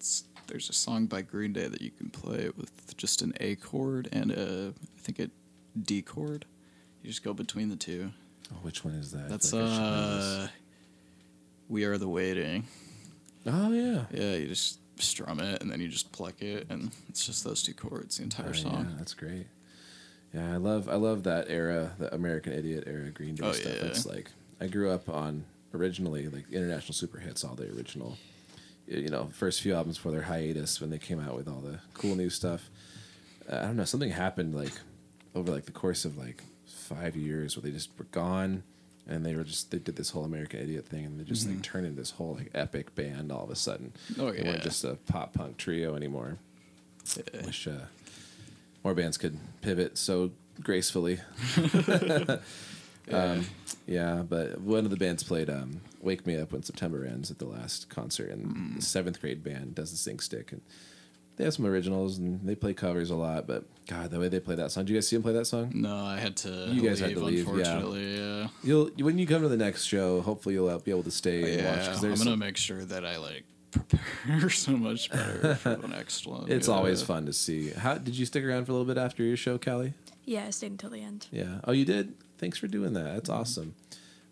[0.47, 4.09] there's a song by Green Day that you can play with just an A chord
[4.11, 5.29] and a I think a
[5.79, 6.45] D chord.
[7.03, 8.11] You just go between the two.
[8.51, 9.29] Oh, which one is that?
[9.29, 10.25] That's feel like I should know this.
[10.25, 10.47] uh,
[11.69, 12.65] We Are the Waiting.
[13.45, 14.05] Oh yeah.
[14.11, 17.61] Yeah, you just strum it and then you just pluck it and it's just those
[17.61, 18.87] two chords the entire Oh, song.
[18.89, 19.45] Yeah, that's great.
[20.33, 23.73] Yeah, I love I love that era, the American Idiot era Green Day Oh, stuff.
[23.75, 23.85] yeah.
[23.87, 28.17] It's like I grew up on originally like international super hits, all the original,
[28.87, 31.79] you know, first few albums for their hiatus when they came out with all the
[31.93, 32.69] cool new stuff.
[33.51, 34.73] Uh, I don't know, something happened like
[35.35, 38.63] over like the course of like five years where they just were gone.
[39.09, 41.61] And they were just they did this whole American Idiot thing, and they just like
[41.61, 43.93] turned into this whole like epic band all of a sudden.
[44.11, 44.21] Mm-hmm.
[44.21, 44.47] Oh, They yeah.
[44.49, 46.39] weren't just a pop punk trio anymore.
[47.15, 47.45] Yeah.
[47.45, 47.85] Wish uh,
[48.87, 50.31] more bands could pivot so
[50.63, 51.19] gracefully.
[53.11, 53.45] um,
[53.85, 57.37] yeah, but one of the bands played um, "Wake Me Up When September Ends" at
[57.39, 58.75] the last concert, and Mm.
[58.77, 60.61] the seventh grade band does the sing stick, and
[61.35, 63.45] they have some originals and they play covers a lot.
[63.45, 64.85] But God, the way they play that song!
[64.85, 65.71] Do you guys see them play that song?
[65.75, 66.49] No, I had to.
[66.71, 67.39] You guys leave, had to leave.
[67.47, 68.47] Unfortunately, yeah.
[68.63, 71.61] You'll when you come to the next show, hopefully you'll be able to stay and
[71.61, 71.87] Yeah, watch.
[71.87, 73.43] 'cause I'm gonna some- make sure that I like
[73.79, 76.45] prepare so much better for the next one.
[76.51, 76.73] it's yeah.
[76.73, 77.69] always fun to see.
[77.71, 79.93] How did you stick around for a little bit after your show, Callie?
[80.25, 81.27] Yeah, I stayed until the end.
[81.31, 81.59] Yeah.
[81.63, 82.13] Oh, you did.
[82.37, 83.13] Thanks for doing that.
[83.13, 83.39] That's Mm-hmm.
[83.41, 83.75] awesome.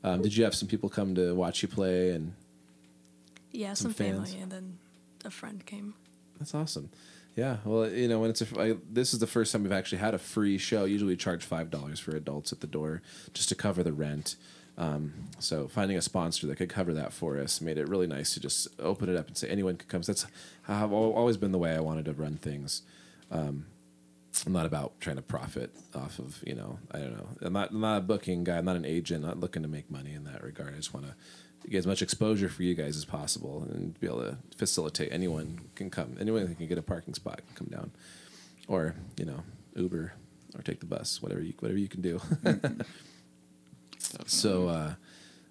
[0.03, 2.11] Um, did you have some people come to watch you play?
[2.11, 2.33] And
[3.51, 4.77] Yeah, Some some, family, and then
[5.23, 5.95] a friend came.
[6.37, 6.89] that's awesome.
[7.35, 7.57] Yeah.
[7.65, 10.13] Well, you know, when it's a, I, this is the first time we've actually had
[10.13, 10.85] a free show.
[10.85, 13.01] Usually, we charge five dollars for adults at the door
[13.33, 14.35] just to cover the rent.
[14.77, 18.33] Um, so finding a sponsor that could cover that for us made it really nice
[18.33, 20.03] to just open it up and say anyone could come.
[20.03, 20.25] So that's
[20.67, 22.81] I've always been the way I wanted to run things.
[23.31, 23.67] Um,
[24.45, 27.27] I'm not about trying to profit off of you know I don't know.
[27.41, 28.57] I'm not I'm not a booking guy.
[28.57, 29.23] I'm not an agent.
[29.23, 30.73] I'm not looking to make money in that regard.
[30.73, 31.15] I just want to
[31.69, 35.61] get as much exposure for you guys as possible and be able to facilitate anyone
[35.73, 37.91] can come anyone can get a parking spot can come down.
[38.67, 39.43] Or you know
[39.75, 40.13] Uber
[40.55, 42.19] or take the bus whatever you whatever you can do
[44.25, 44.93] so uh,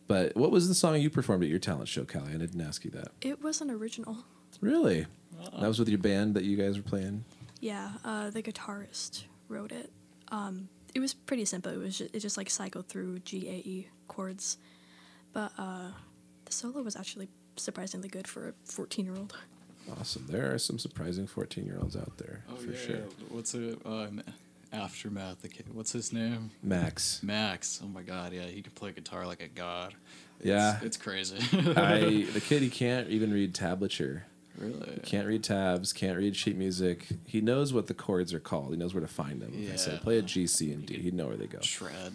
[0.06, 2.84] but what was the song you performed at your talent show Callie I didn't ask
[2.84, 4.18] you that It was an original.
[4.60, 5.06] really
[5.60, 7.24] that was with your band that you guys were playing
[7.60, 9.90] Yeah, uh, the guitarist wrote it.
[10.30, 11.72] Um, it was pretty simple.
[11.72, 14.58] It was just, it just like cycled through G A E chords,
[15.32, 15.88] but uh,
[16.44, 19.36] the solo was actually surprisingly good for a fourteen year old.
[19.98, 23.02] awesome there are some surprising 14 year olds out there Oh for yeah, sure yeah.
[23.30, 23.78] What's it?
[23.84, 24.22] Um,
[24.74, 25.42] aftermath.
[25.42, 25.66] The kid.
[25.72, 26.50] What's his name?
[26.62, 27.80] Max Max.
[27.82, 28.32] Oh my god.
[28.32, 29.94] Yeah, he can play guitar like a god.
[30.40, 30.78] It's, Yeah.
[30.82, 31.36] it's crazy.
[31.76, 34.22] I the kid he can't even read tablature.
[34.58, 35.00] really.
[35.04, 35.92] Can't read tabs.
[35.92, 37.06] Can't read sheet music.
[37.26, 38.70] He knows what the chords are called.
[38.70, 39.52] He knows where to find them.
[39.54, 39.98] If I Yeah.
[39.98, 41.60] play a G, C, and D, he'd know where they go.
[41.60, 42.12] Shred.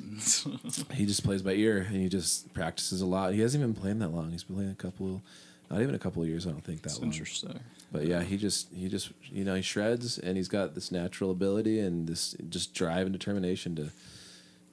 [0.94, 3.34] He just plays by ear and he just practices a lot.
[3.34, 4.32] He hasn't even been playing that long.
[4.32, 5.22] He's been playing a couple,
[5.70, 6.48] not even a couple of years.
[6.48, 7.12] I don't think that That's long.
[7.12, 7.60] interesting.
[7.92, 11.32] But yeah, he just he just you know he shreds and he's got this natural
[11.32, 13.90] ability and this just drive and determination to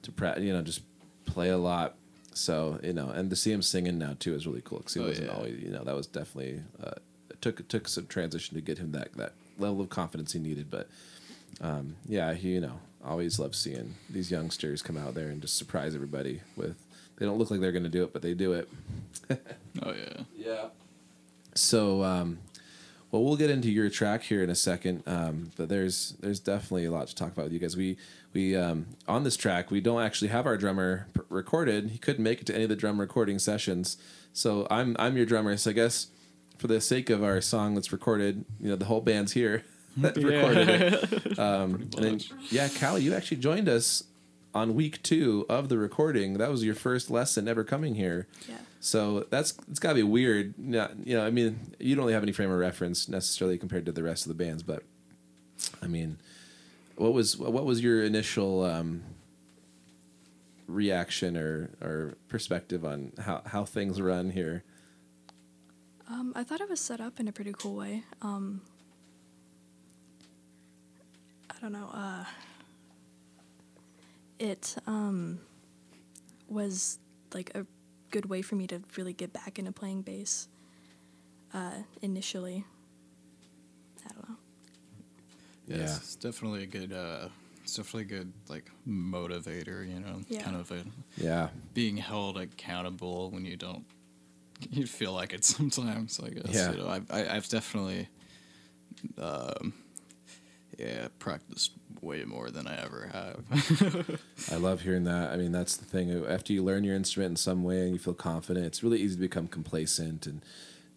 [0.03, 0.81] to pra- you know just
[1.25, 1.95] play a lot.
[2.33, 4.99] So you know, and to see him singing now too is really cool because he
[4.99, 5.33] Oh, wasn't yeah.
[5.35, 6.91] always you know that was definitely uh,
[7.31, 10.39] it took it took some transition to get him that that level of confidence he
[10.39, 10.69] needed.
[10.69, 10.87] But
[11.61, 15.57] um, yeah, he you know always loves seeing these youngsters come out there and just
[15.57, 16.75] surprise everybody with.
[17.17, 18.69] They don't look like they're going to do it, but they do it.
[19.83, 20.23] Oh yeah.
[20.35, 20.65] Yeah.
[21.57, 22.39] So, um,
[23.11, 26.85] well, we'll get into your track here in a second, um, but there's there's definitely
[26.85, 27.77] a lot to talk about with you guys.
[27.77, 27.97] We
[28.33, 31.91] we um, on this track we don't actually have our drummer p- recorded.
[31.91, 33.97] He couldn't make it to any of the drum recording sessions,
[34.33, 35.55] so I'm I'm your drummer.
[35.57, 36.07] So I guess
[36.57, 39.63] for the sake of our song that's recorded, you know, the whole band's here
[39.97, 41.39] that recorded it.
[41.39, 44.03] Um, and then, yeah, Callie, you actually joined us
[44.57, 46.33] on week two of the recording.
[46.33, 48.27] That was your first lesson ever coming here.
[48.49, 48.57] Yeah.
[48.79, 50.57] So that's it's got to be weird.
[50.57, 53.85] Not, you know, I mean, you don't really have any frame of reference necessarily compared
[53.85, 54.81] to the rest of the bands, but
[55.81, 56.17] I mean,
[56.95, 59.03] what was what was your initial um,
[60.67, 64.63] reaction or or perspective on how how things run here?
[66.09, 68.03] Um, I thought it was set up in a pretty cool way.
[68.21, 68.61] Um,
[71.51, 71.89] I don't know.
[71.93, 72.23] Uh,
[74.39, 75.39] it um,
[76.47, 76.99] was
[77.33, 77.65] like a
[78.11, 80.47] good way for me to really get back into playing bass.
[81.53, 81.71] Uh,
[82.01, 82.63] initially,
[84.05, 84.35] I don't know.
[85.67, 87.29] Yeah, It's definitely a good uh,
[87.63, 89.87] it's definitely a good like motivator.
[89.87, 90.43] You know, Yeah.
[90.43, 90.83] kind of a
[91.17, 91.49] Yeah.
[91.73, 93.85] being held accountable when you don't
[94.71, 96.71] you feel like it sometimes i guess Yeah.
[96.71, 98.09] you know I've, I, I've definitely
[99.21, 99.73] um,
[100.79, 101.71] yeah practiced
[102.07, 105.31] way more than i ever have I love hearing that.
[105.31, 106.25] I mean, that's the thing.
[106.25, 109.15] After you learn your instrument in some way and you feel confident, it's really easy
[109.15, 110.41] to become complacent and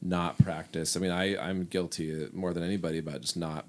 [0.00, 0.96] not practice.
[0.96, 3.66] I mean, I, I'm guilty more than anybody about just not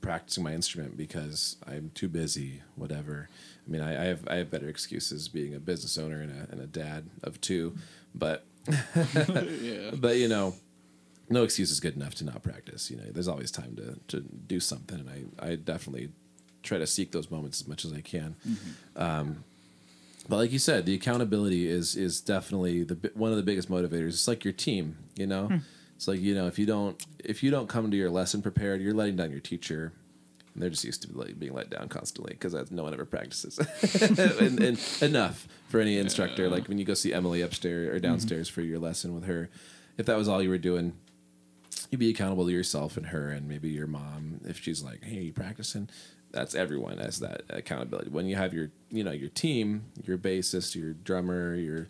[0.00, 3.28] practicing my instrument because I'm too busy, whatever.
[3.66, 6.50] I mean, I, I have I have better excuses being a business owner and a,
[6.52, 7.76] and a dad of two,
[8.14, 8.46] but
[8.96, 10.54] yeah but you know,
[11.28, 12.90] no excuse is good enough to not practice.
[12.90, 15.10] You know, there's always time to to do something, and
[15.40, 16.10] I I definitely
[16.66, 18.36] try to seek those moments as much as I can.
[18.46, 19.02] Mm-hmm.
[19.02, 19.44] Um,
[20.28, 24.08] but like you said, the accountability is is definitely the one of the biggest motivators.
[24.08, 25.46] It's like your team, you know.
[25.46, 25.56] Hmm.
[25.94, 28.80] It's like you know if you don't if you don't come to your lesson prepared,
[28.80, 29.92] you're letting down your teacher.
[30.52, 33.58] And they're just used to like, being let down constantly because no one ever practices
[34.40, 36.48] and, and enough for any instructor.
[36.48, 38.06] Like when you go see Emily upstairs or mm-hmm.
[38.06, 39.50] downstairs for your lesson with her,
[39.98, 40.94] if that was all you were doing,
[41.90, 45.22] you'd be accountable to yourself and her and maybe your mom if she's like hey
[45.22, 45.88] you practicing?
[46.32, 48.10] That's everyone has that accountability.
[48.10, 51.88] When you have your you know your team your bassist your drummer your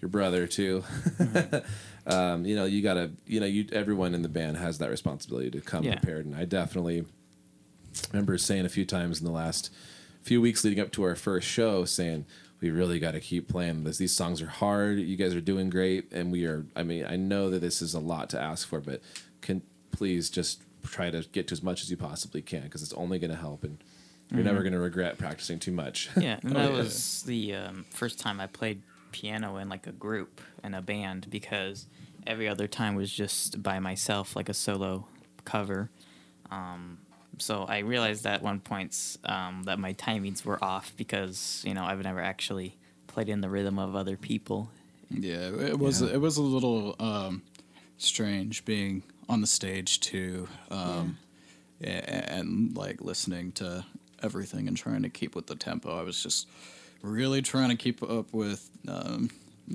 [0.00, 0.84] your brother too
[2.06, 5.50] um, you know you gotta you know you everyone in the band has that responsibility
[5.50, 5.96] to come Yeah.
[5.96, 6.26] prepared.
[6.26, 7.04] And i definitely
[8.12, 9.72] remember saying a few times in the last
[10.22, 12.26] few weeks leading up to our first show saying
[12.60, 13.98] we really got to keep playing this.
[13.98, 14.98] These songs are hard.
[14.98, 16.12] You guys are doing great.
[16.12, 18.80] And we are i mean i know that this is a lot to ask for
[18.80, 19.00] but
[19.40, 22.92] can please just try to get to as much as you possibly can because it's
[22.94, 23.78] only going to help and
[24.30, 27.84] you're never going to regret practicing too much Yeah, and Oh, that was the um,
[27.90, 31.86] first time I played piano in like a group in a band because
[32.26, 35.06] every other time was just by myself, like a solo
[35.46, 35.88] cover.
[36.50, 36.98] Um,
[37.38, 41.84] so I realized at one point um, that my timings were off because you know
[41.84, 44.70] I've never actually played in the rhythm of other people.
[45.10, 46.08] yeah it was Yeah.
[46.14, 47.42] it was a little um,
[47.96, 51.18] strange being on the stage too um,
[51.82, 51.86] a-
[52.32, 53.84] and, like listening to
[54.22, 55.98] everything and trying to keep with the tempo.
[55.98, 56.48] I was just
[57.02, 59.30] really trying to keep up with um,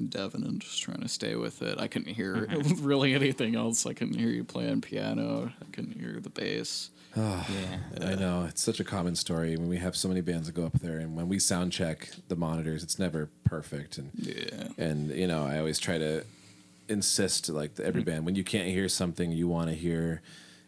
[0.09, 1.79] devin and just trying to stay with it.
[1.79, 2.47] I couldn't hear
[2.79, 3.85] really anything else.
[3.85, 5.51] I couldn't hear you playing piano.
[5.61, 6.89] I couldn't hear the bass.
[7.15, 7.45] Oh,
[7.99, 8.07] Yeah.
[8.07, 8.45] I know.
[8.49, 10.97] It's such a common story when we have so many bands that go up there,
[10.97, 13.97] and when we sound check the monitors, it's never perfect.
[13.99, 14.67] And yeah.
[14.77, 16.25] and you know, I always try to
[16.89, 18.09] insist, like every Mm-hmm.
[18.09, 20.21] band, when you can't hear something you want to hear,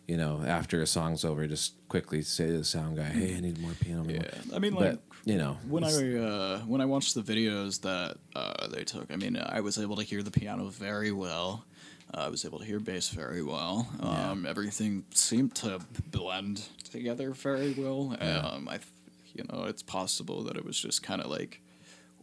[0.07, 3.39] you know, after a song's over, just quickly say to the sound guy, "Hey, I
[3.39, 6.59] need more piano." I Yeah, more." I mean, But, like you know, when I uh,
[6.61, 10.03] when I watched the videos that uh, they took, I mean, I was able to
[10.03, 11.65] hear the piano very well.
[12.13, 13.87] Uh, I was able to hear bass very well.
[13.99, 15.79] Um, Everything seemed to
[16.11, 18.15] blend together very well.
[18.21, 18.87] Um, I, th-
[19.33, 21.61] you know, it's possible that it was just kind of like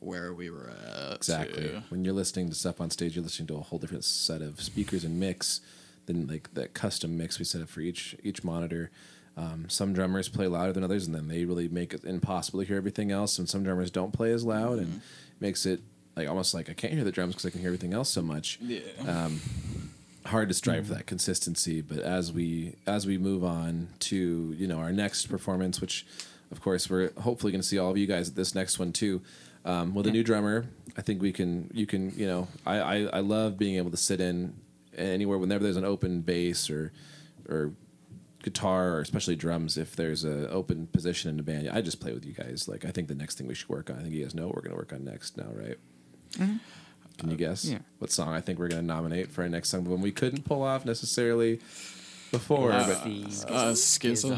[0.03, 1.17] where we were at.
[1.17, 1.63] Exactly.
[1.63, 1.83] too.
[1.89, 4.61] When you're listening to stuff on stage, you're listening to a whole different set of
[4.61, 5.61] speakers and mix
[6.07, 8.91] than like that custom mix we set up for each each monitor.
[9.37, 12.67] Um, some drummers play louder than others, and then they really make it impossible to
[12.67, 13.39] hear everything else.
[13.39, 15.01] And some drummers don't play as loud, and
[15.41, 15.81] makes it
[16.17, 18.21] like almost like I can't hear the drums because I can hear everything else so
[18.23, 18.59] much.
[18.61, 18.81] Yeah.
[19.07, 19.41] Um,
[20.27, 24.67] hard to strive for that consistency but as we as we move on to you
[24.67, 26.07] know our next performance which
[26.53, 28.93] of course we're hopefully going to see all of you guys at this next one
[28.93, 29.21] too
[29.65, 32.97] um, with a new drummer i think we can you can you know I, I
[33.15, 34.55] i love being able to sit in
[34.97, 36.93] anywhere whenever there's an open bass or
[37.49, 37.73] or
[38.43, 42.13] guitar or especially drums if there's an open position in the band i just play
[42.13, 44.13] with you guys like i think the next thing we should work on i think
[44.13, 45.79] you guys know what we're going to work on next now right
[47.19, 47.79] can you guess yeah.
[47.99, 49.85] what song I think we're going to nominate for our next song?
[49.85, 51.61] when we couldn't pull off necessarily
[52.33, 54.37] before, That's but the Uh, schism.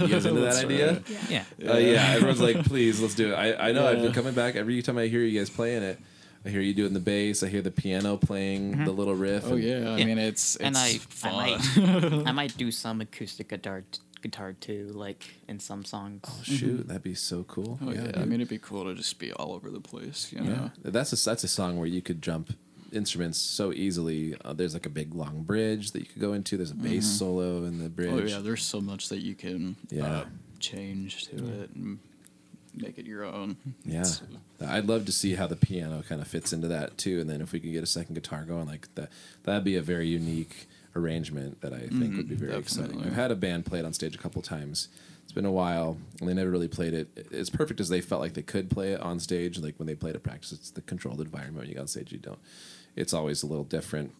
[0.00, 0.92] you guys into that idea?
[0.94, 1.02] right.
[1.30, 1.44] Yeah.
[1.58, 1.70] yeah.
[1.72, 3.34] Uh, yeah, everyone's like, please, let's do it.
[3.36, 6.00] I, I know I've been coming back every time I hear you guys playing it.
[6.44, 7.42] I hear you doing the bass.
[7.42, 9.44] I hear the piano playing the little riff.
[9.46, 10.04] Oh yeah, I Yeah.
[10.06, 11.34] mean it's, it's and I, fun.
[11.34, 11.56] I
[12.16, 13.82] might, I might do some acoustic guitar,
[14.22, 16.20] guitar too, like in some songs.
[16.26, 17.78] Oh, shoot, that'd be so cool.
[17.82, 20.42] Oh yeah, I mean it'd be cool to just be all over the place, you
[20.42, 20.70] yeah, know.
[20.84, 22.52] that's a that's a song where you could jump
[22.92, 24.34] instruments so easily.
[24.44, 26.56] Uh, there's like a big long bridge that you could go into.
[26.56, 28.10] There's a bass solo in the bridge.
[28.12, 30.06] Oh yeah, there's so much that you can Yeah.
[30.06, 30.24] uh,
[30.58, 31.98] change to it and
[32.74, 33.56] make it your own.
[33.84, 34.22] Yeah, It's-
[34.60, 37.40] I'd love to see how the piano kind of fits into that too, and then
[37.40, 39.10] if we could get a second guitar going, like that,
[39.44, 43.02] that'd be a very unique arrangement that I think would be very exciting.
[43.04, 44.88] I've had a band play it on stage a couple times.
[45.22, 48.20] it's been a while, and they never really played it as perfect as they felt
[48.20, 49.58] like they could play it on stage.
[49.58, 51.58] Like when they played at practice, it's the controlled environment.
[51.58, 52.38] When you go on stage, you don't.
[52.96, 54.12] It's always a little different,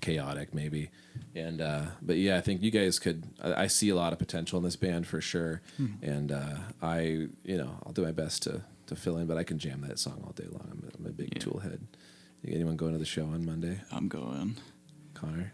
[0.00, 0.90] chaotic maybe,
[1.34, 3.24] and uh, but yeah, I think you guys could.
[3.42, 5.60] I, I see a lot of potential in this band for sure,
[6.02, 6.98] and uh, I,
[7.44, 9.98] you know, I'll do my best to to fill in, but I can jam that
[9.98, 10.68] song all day long.
[10.70, 11.38] I'm, a- I'm a big Yeah.
[11.40, 11.86] tool head.
[12.46, 13.80] Anyone going to the show on Monday?
[13.92, 14.56] I'm going.
[15.14, 15.52] Connor?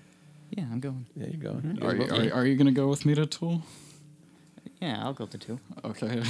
[0.50, 1.06] Yeah, I'm going.
[1.16, 1.62] Yeah, you're going.
[1.62, 1.84] Mm-hmm.
[1.86, 3.62] Are you, guys both are, are you gonna go with me to Tool?
[4.80, 5.60] Yeah, I'll go to two.
[5.84, 6.22] Okay.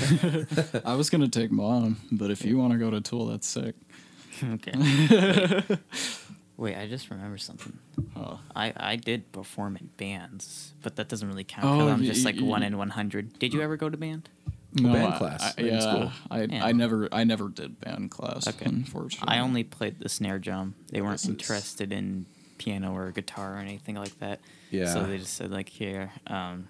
[0.84, 3.74] I was gonna take mom, but if you want to go to Tool, that's sick.
[4.44, 5.62] okay.
[6.56, 7.78] Wait, I just remember something.
[8.16, 8.38] Oh.
[8.54, 12.24] I, I did perform in bands, but that doesn't really count Oh, I'm y- just
[12.26, 13.38] like y- one in 100.
[13.38, 14.28] Did you ever go to band?
[14.74, 16.12] No, band I- class, I, in yeah, school.
[16.30, 16.64] I, Yeah.
[16.66, 18.46] I never I never did band class.
[18.46, 18.66] Okay.
[18.66, 20.74] Unfortunately, I only played the snare drum.
[20.92, 22.26] They weren't This is- interested in
[22.60, 24.38] piano or guitar or anything like that.
[24.70, 24.92] Yeah.
[24.92, 26.68] So they just said like, here, um,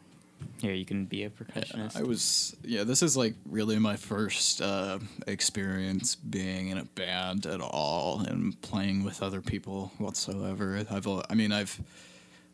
[0.63, 1.97] here you can be a Yeah, percussionist.
[1.97, 2.85] I was yeah.
[2.85, 8.59] This is like really my first uh, experience being in a band at all and
[8.63, 10.83] playing with other people whatsoever.
[10.91, 11.79] I've I mean I've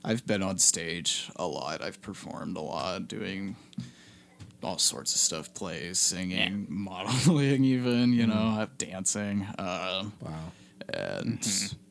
[0.04, 1.82] I've been on stage a lot.
[1.82, 3.56] I've performed a lot, doing
[4.62, 9.46] all sorts of stuff, plays, singing, modeling, even you know, I've dancing.
[9.58, 10.52] Um, Wow.
[10.94, 11.38] and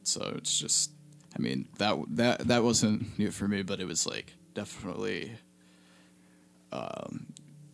[0.03, 0.91] so it's just
[1.35, 5.31] i mean that that that wasn't new for me but it was like definitely
[6.71, 7.27] um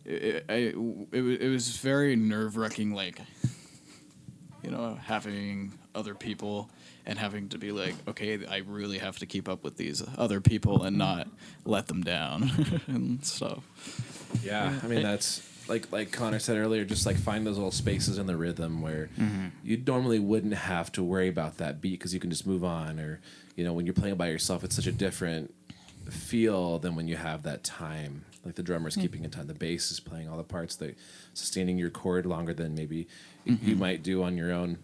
[0.04, 0.74] it, it,
[1.12, 3.20] it, it was very nerve-wracking like
[4.62, 6.68] you know having other people
[7.06, 10.40] and having to be like okay i really have to keep up with these other
[10.40, 11.28] people and not
[11.64, 12.50] let them down
[12.86, 13.62] and stuff.
[14.42, 16.84] Yeah, I mean that's like like Connor said earlier.
[16.84, 19.48] Just like find those little spaces in the rhythm where mm-hmm.
[19.62, 22.98] you normally wouldn't have to worry about that beat because you can just move on.
[22.98, 23.20] Or
[23.56, 25.54] you know when you're playing by yourself, it's such a different
[26.10, 28.24] feel than when you have that time.
[28.44, 29.02] Like the drummer's mm-hmm.
[29.02, 30.94] keeping in time, the bass is playing all the parts, the
[31.32, 33.06] sustaining your chord longer than maybe
[33.44, 33.78] you mm-hmm.
[33.78, 34.78] might do on your own.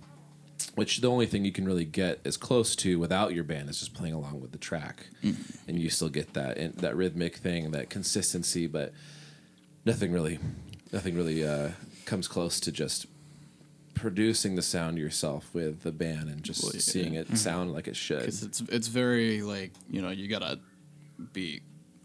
[0.75, 3.79] Which the only thing you can really get as close to without your band is
[3.79, 7.71] just playing along with the track, and you still get that and that rhythmic thing,
[7.71, 8.93] that consistency, but
[9.85, 10.41] nothing really
[10.93, 11.71] nothing really uh,
[12.05, 13.07] comes close to just
[13.95, 16.81] producing the sound yourself with the band and just Well, yeah.
[16.81, 20.61] seeing it sound like it should because it's it's very like you know you gotta
[21.33, 21.61] be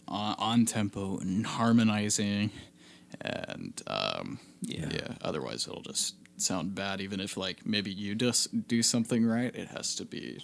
[0.08, 2.50] on, on tempo and harmonizing
[3.22, 4.88] and um, Yeah.
[4.92, 5.08] yeah.
[5.22, 9.68] otherwise it'll just sound bad even if like maybe you just do something right it
[9.68, 10.44] has to be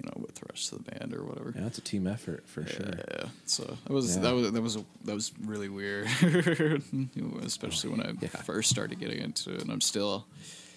[0.00, 2.46] you know with the rest of the band or whatever yeah it's a team effort
[2.48, 4.22] for sure yeah, so that was Yeah.
[4.22, 6.06] that was that was a, that was really weird,
[7.42, 8.28] especially when I Yeah.
[8.28, 9.62] first started getting into it.
[9.62, 10.26] And I'm still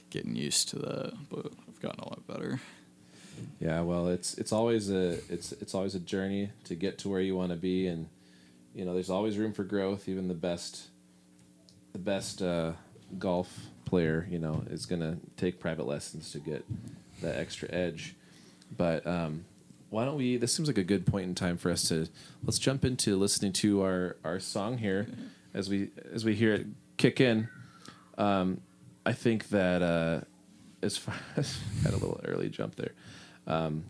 [0.09, 2.59] getting used to that, but I've gotten a lot better.
[3.59, 7.21] yeah well it's it's always a it's it's always a journey to get to where
[7.21, 8.07] you want to be and
[8.75, 10.89] you know there's always room for growth even the best
[11.93, 12.71] the best uh,
[13.17, 13.49] golf
[13.85, 16.65] player you know is gonna take private lessons to get
[17.21, 18.15] that extra edge
[18.75, 19.45] but um,
[19.89, 22.07] why don't we this seems like a good point in time for us to
[22.43, 25.07] let's jump into listening to our our song here
[25.53, 27.47] as we as we hear it kick in.
[28.17, 28.61] Um,
[29.05, 30.21] i think that uh,
[30.83, 32.91] as far as had a little early jump there.
[33.47, 33.85] Um,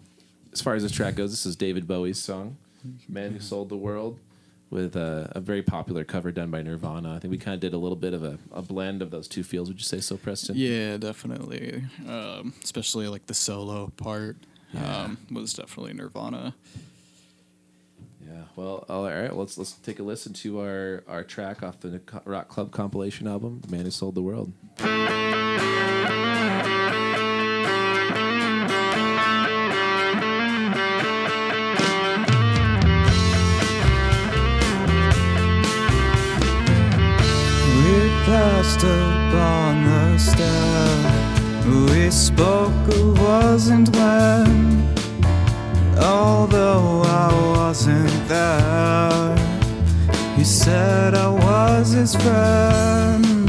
[0.53, 2.57] as far as this track goes this is david bowie's song
[3.07, 4.19] man who sold the world
[4.69, 7.13] with a, a very popular cover done by nirvana.
[7.13, 9.27] I think we kind of did a little bit of a, a blend of those
[9.27, 10.55] two fields would you say so preston?
[10.55, 11.83] Yeah, definitely.
[12.07, 14.37] Um, especially like the solo part
[14.73, 15.01] Yeah.
[15.03, 16.55] um, was definitely Nirvana.
[18.25, 18.43] Yeah.
[18.55, 19.35] Well, all right.
[19.35, 23.61] Let's let's take a listen to our our track off the Rock Club compilation album,
[23.69, 24.51] "Man Who Sold the World."
[52.01, 53.47] His friend,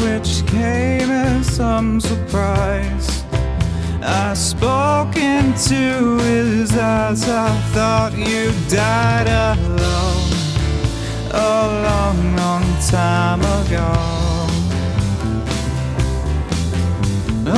[0.00, 3.24] which came as some surprise.
[4.02, 7.26] I spoke into his eyes.
[7.26, 10.32] I thought you died alone
[11.30, 13.90] a long, long time ago.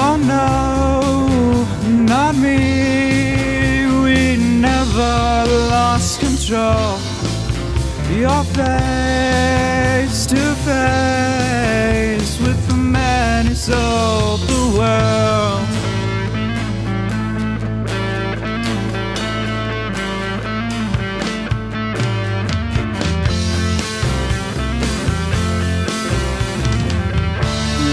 [0.01, 1.67] Oh no,
[2.13, 3.87] not me.
[4.05, 5.13] We never
[5.75, 7.01] lost control.
[8.17, 9.74] You're face
[10.07, 15.69] face to face with the man madness sold the world.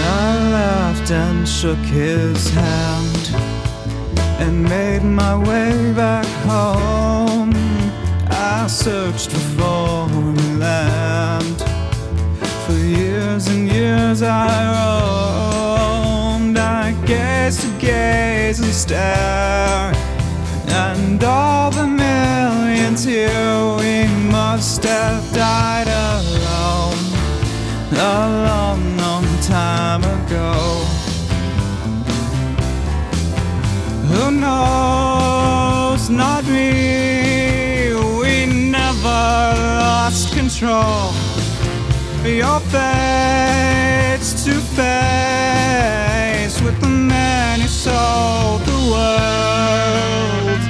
[0.04, 3.24] I laughed and shook his hand
[4.38, 7.52] and made my way back home.
[8.28, 11.51] I searched for foreign land.
[14.12, 14.48] Years I
[16.36, 16.58] roamed.
[16.58, 19.94] I gazed to gaze and stare.
[20.68, 26.98] And all the millions here we must have died alone.
[27.92, 30.84] A long, long time ago.
[34.10, 36.10] Who knows?
[36.10, 37.94] Not me.
[38.20, 39.22] We never
[39.80, 41.14] lost control.
[42.24, 43.81] Your face
[44.22, 44.86] to face
[46.62, 50.60] with the man who sold the world.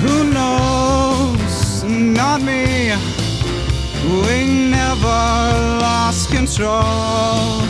[0.00, 1.84] Who knows?
[1.84, 2.94] Not me.
[4.24, 5.20] We never
[5.82, 7.61] lost control.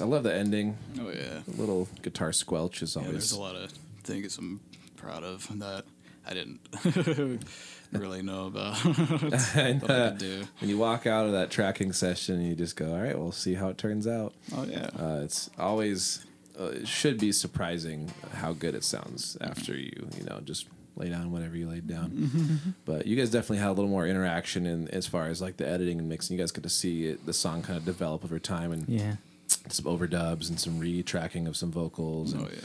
[0.00, 0.76] I love the ending.
[1.00, 1.40] Oh yeah.
[1.46, 3.06] The little guitar squelch is always.
[3.06, 3.30] Yeah, always.
[3.30, 3.70] there's a lot of
[4.04, 4.60] things I'm
[4.96, 5.84] proud of that
[6.26, 6.60] I didn't
[7.92, 8.84] really know about.
[8.84, 10.44] And, that I uh, do.
[10.60, 13.54] when you walk out of that tracking session, you just go, "All right, we'll see
[13.54, 14.90] how it turns out." Oh yeah.
[14.98, 16.24] Uh, it's always
[16.58, 21.08] uh, it should be surprising how good it sounds after you you know just lay
[21.08, 22.74] down whatever you laid down.
[22.84, 25.66] but you guys definitely had a little more interaction in as far as like the
[25.66, 26.36] editing and mixing.
[26.36, 29.16] You guys get to see it, the song kind of develop over time and Yeah.
[29.72, 32.32] Some overdubs and some re-tracking of some vocals.
[32.32, 32.60] And oh yeah.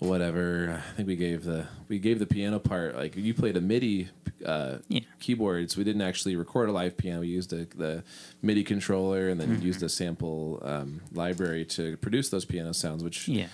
[0.00, 0.82] Whatever.
[0.92, 4.08] I think we gave the we gave the piano part like you played a MIDI
[4.44, 5.00] uh, Yeah.
[5.20, 5.76] keyboards.
[5.76, 7.20] We didn't actually record a live piano.
[7.20, 8.02] We used a, the
[8.42, 13.28] MIDI controller and then used a sample um, library to produce those piano sounds, which
[13.28, 13.46] Yeah.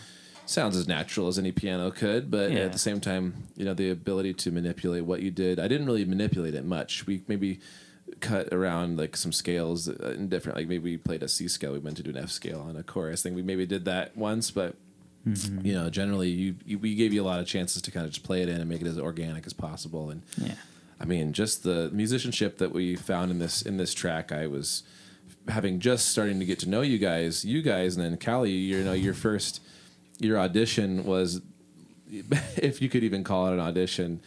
[0.47, 2.31] sounds as natural as any piano could.
[2.31, 2.61] But Yeah.
[2.61, 5.61] at the same time, you know, the ability to manipulate what you did.
[5.61, 7.07] I didn't really manipulate it much.
[7.07, 7.61] We maybe
[8.21, 10.59] cut around like some scales uh, in different.
[10.59, 11.73] Like maybe we played a C scale.
[11.73, 13.35] We went to do an F scale on a chorus thing.
[13.35, 14.77] We maybe did that once, but.
[15.63, 18.13] You know, generally, you, you we gave you a lot of chances to kind of
[18.13, 20.55] just play it in and make it as organic as possible, and Yeah.
[20.99, 24.33] I mean, just the musicianship that we found in this in this track.
[24.33, 24.83] I was
[25.49, 28.51] having just starting to get to know you guys, you guys, and then Callie.
[28.51, 29.61] You know, your first
[30.19, 31.41] your audition was,
[32.57, 34.21] if you could even call it an audition.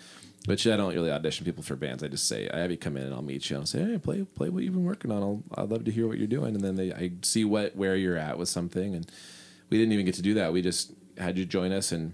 [0.45, 2.03] Which I don't really audition people for bands.
[2.03, 3.55] I just say I have you come in and I'll meet you.
[3.55, 5.23] I'll say, hey, play play what you've been working on.
[5.23, 6.55] I'll I'd love to hear what you're doing.
[6.55, 8.93] And then they I see what where you're at with something.
[8.93, 9.09] And
[9.69, 10.51] we didn't even get to do that.
[10.51, 12.13] We just had you join us and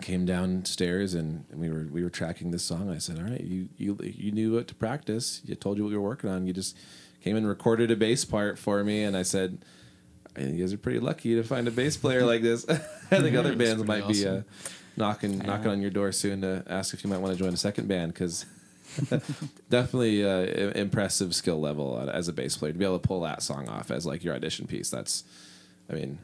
[0.00, 2.90] came downstairs and, and we were we were tracking this song.
[2.90, 5.40] I said, "All right, you you you knew what to practice.
[5.44, 6.46] You told you what you were working on.
[6.46, 6.76] You just
[7.22, 9.64] came and recorded a bass part for me." And I said,
[10.38, 12.64] "You guys are pretty lucky to find a bass player like this.
[13.10, 14.42] I think other bands might be uh,
[14.96, 17.58] knocking knocking on your door soon to ask if you might want to join a
[17.58, 18.46] second band because."
[19.70, 23.42] definitely uh, impressive skill level as a bass player to be able to pull that
[23.42, 24.90] song off as like your audition piece.
[24.90, 25.24] That's,
[25.90, 26.18] I mean,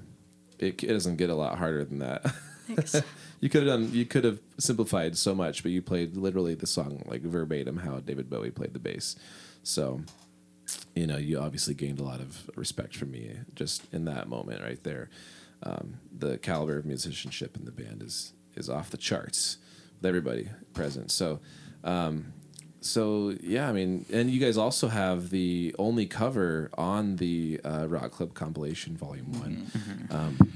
[0.59, 2.33] it, it doesn't get a lot harder than that.
[3.41, 3.93] You could have done.
[3.93, 8.01] You could have simplified so much, but you played literally the song like verbatim how
[8.01, 9.16] David Bowie played the bass.
[9.62, 10.03] So,
[10.95, 14.62] you know, you obviously gained a lot of respect from me just in that moment
[14.62, 15.09] right there.
[15.62, 19.59] Um, the caliber of musicianship in the band is is off the charts
[19.96, 21.11] with everybody present.
[21.11, 21.40] So,
[21.84, 22.32] um,
[22.80, 27.86] so yeah, I mean, and you guys also have the only cover on the uh,
[27.88, 29.66] Rock Club compilation, Volume One,
[30.11, 30.53] um,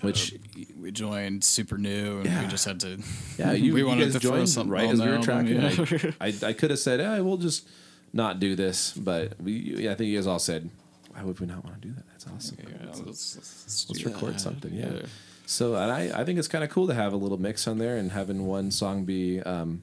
[0.00, 0.34] which
[0.80, 2.42] we joined super new, and Yeah.
[2.42, 2.98] we just had to.
[3.38, 5.60] yeah, you, we you wanted guys to joined something right as we were tracking.
[5.60, 6.10] yeah.
[6.20, 7.68] I, I, I could have said, yeah, we'll just
[8.12, 10.70] not do this, but we, yeah, I think you guys all said,
[11.12, 12.04] why would we not want to do that?
[12.08, 12.56] That's awesome.
[12.60, 14.40] Yeah, let's, let's, Let's do record that.
[14.40, 15.02] something, yeah.
[15.46, 17.78] So, and I, I think it's kind of cool to have a little mix on
[17.78, 19.40] there and having one song be.
[19.40, 19.82] Um,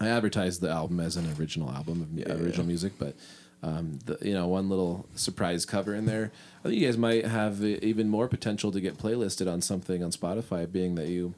[0.00, 3.14] I advertised the album as an original album of mu- original music, but
[3.62, 6.30] um, the, you know, one little surprise cover in there.
[6.64, 10.10] I think you guys might have even more potential to get playlisted on something on
[10.10, 11.34] Spotify, being that you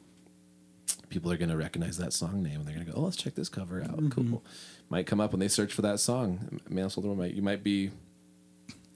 [1.09, 3.17] people are going to recognize that song name and they're going to go, "Oh, let's
[3.17, 4.43] check this cover out." Cool.
[4.91, 6.61] Might come up when they search for that song.
[6.69, 7.91] Mansfield might you might be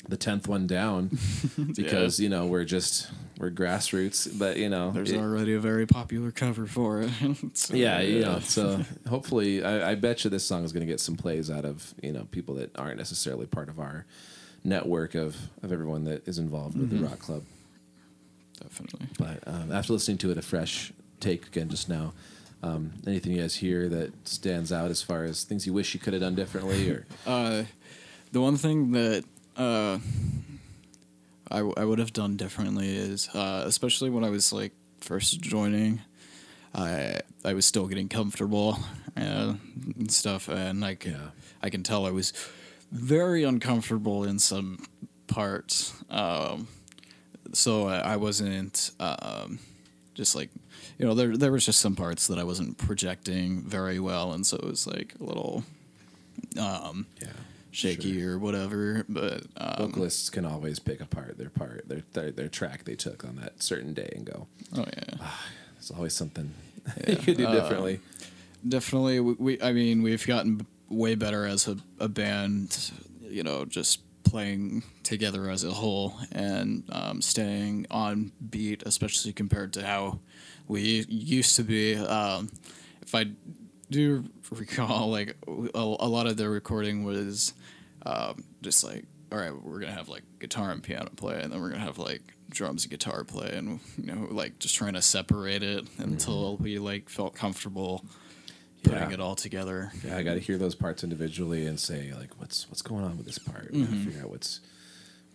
[0.09, 1.11] the tenth one down
[1.77, 5.87] because you know we're just we're grassroots, but you know There's it- already a very
[5.87, 7.11] popular cover for it.
[7.55, 8.41] So, yeah, you know.
[8.41, 11.65] So hopefully, I, I bet you this song is going to get some plays out
[11.65, 14.05] of you know people that aren't necessarily part of our
[14.65, 17.43] network of of everyone that is involved with the rock club.
[18.63, 19.07] definitely.
[19.19, 22.13] But um, after listening to it, a fresh take again just now.
[22.65, 26.01] Um, anything you guys hear that stands out as far as things you wish you
[26.01, 27.65] could have done differently, or Uh,
[28.31, 29.25] the one thing that
[29.57, 29.99] uh,
[31.51, 35.41] I, w- I would have done differently is, uh, especially when I was like first
[35.41, 36.01] joining,
[36.75, 38.79] I I was still getting comfortable
[39.17, 39.55] uh,
[39.99, 41.31] and stuff, and like Yeah.
[41.63, 42.33] I can tell I was
[42.91, 44.85] very uncomfortable in some
[45.27, 45.93] parts.
[46.11, 46.69] Um,
[47.53, 49.59] so I, I wasn't um,
[50.15, 50.49] just like
[50.99, 54.47] you know there there was just some parts that I wasn't projecting very well, and
[54.47, 55.65] so it was like a little
[56.59, 57.29] um, yeah,
[57.73, 59.05] shaky or whatever.
[59.09, 63.25] But um, vocalists can always pick apart their part, their, their their track they took
[63.25, 64.47] on that certain day, and go,
[64.77, 65.29] oh yeah,
[65.75, 66.53] "There's always something
[67.09, 68.01] you could do differently."
[68.67, 69.19] definitely.
[69.19, 72.93] We, we I mean we've gotten way better as a, a band.
[73.23, 79.73] You know, just playing together as a whole and um, staying on beat, especially compared
[79.75, 80.21] to how
[80.69, 81.97] we used to be.
[81.97, 82.51] Um,
[83.01, 83.27] if I
[83.91, 87.55] do recall, like a, a lot of the recording was
[88.07, 91.61] um, just like, all right, we're gonna have like guitar and piano play, and then
[91.61, 95.03] we're gonna have like drums and guitar play, and you know, like just trying to
[95.03, 98.05] separate it until we like felt comfortable
[98.83, 99.13] putting Yeah.
[99.13, 99.93] it all together.
[100.05, 103.17] Yeah, I got to hear those parts individually and say like, what's what's going on
[103.17, 103.73] with this part?
[103.73, 104.05] Mm-hmm.
[104.05, 104.61] Figure out what's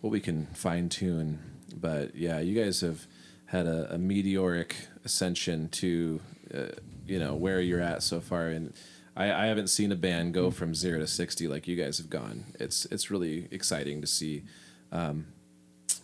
[0.00, 1.38] what we can fine tune.
[1.74, 3.06] But yeah, you guys have
[3.46, 6.20] had a, a meteoric ascension to
[6.54, 6.66] uh,
[7.06, 8.72] you know where you're at so far, and
[9.18, 12.08] I, I haven't seen a band go from zero to sixty like you guys have
[12.08, 12.44] gone.
[12.58, 14.44] It's it's really exciting to see.
[14.92, 15.26] Um,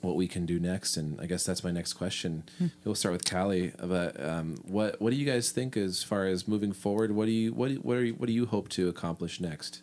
[0.00, 2.44] what we can do next, and I guess that's my next question.
[2.84, 3.72] We'll start with Callie.
[3.78, 7.12] About um, what what do you guys think as far as moving forward?
[7.12, 9.82] What do you what do, what are you, what do you hope to accomplish next?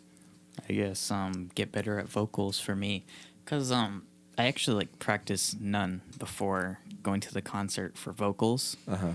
[0.68, 3.04] I guess um get better at vocals for me,
[3.46, 4.04] cause um
[4.38, 8.76] I actually like practice none before going to the concert for vocals.
[8.86, 9.12] Uh huh.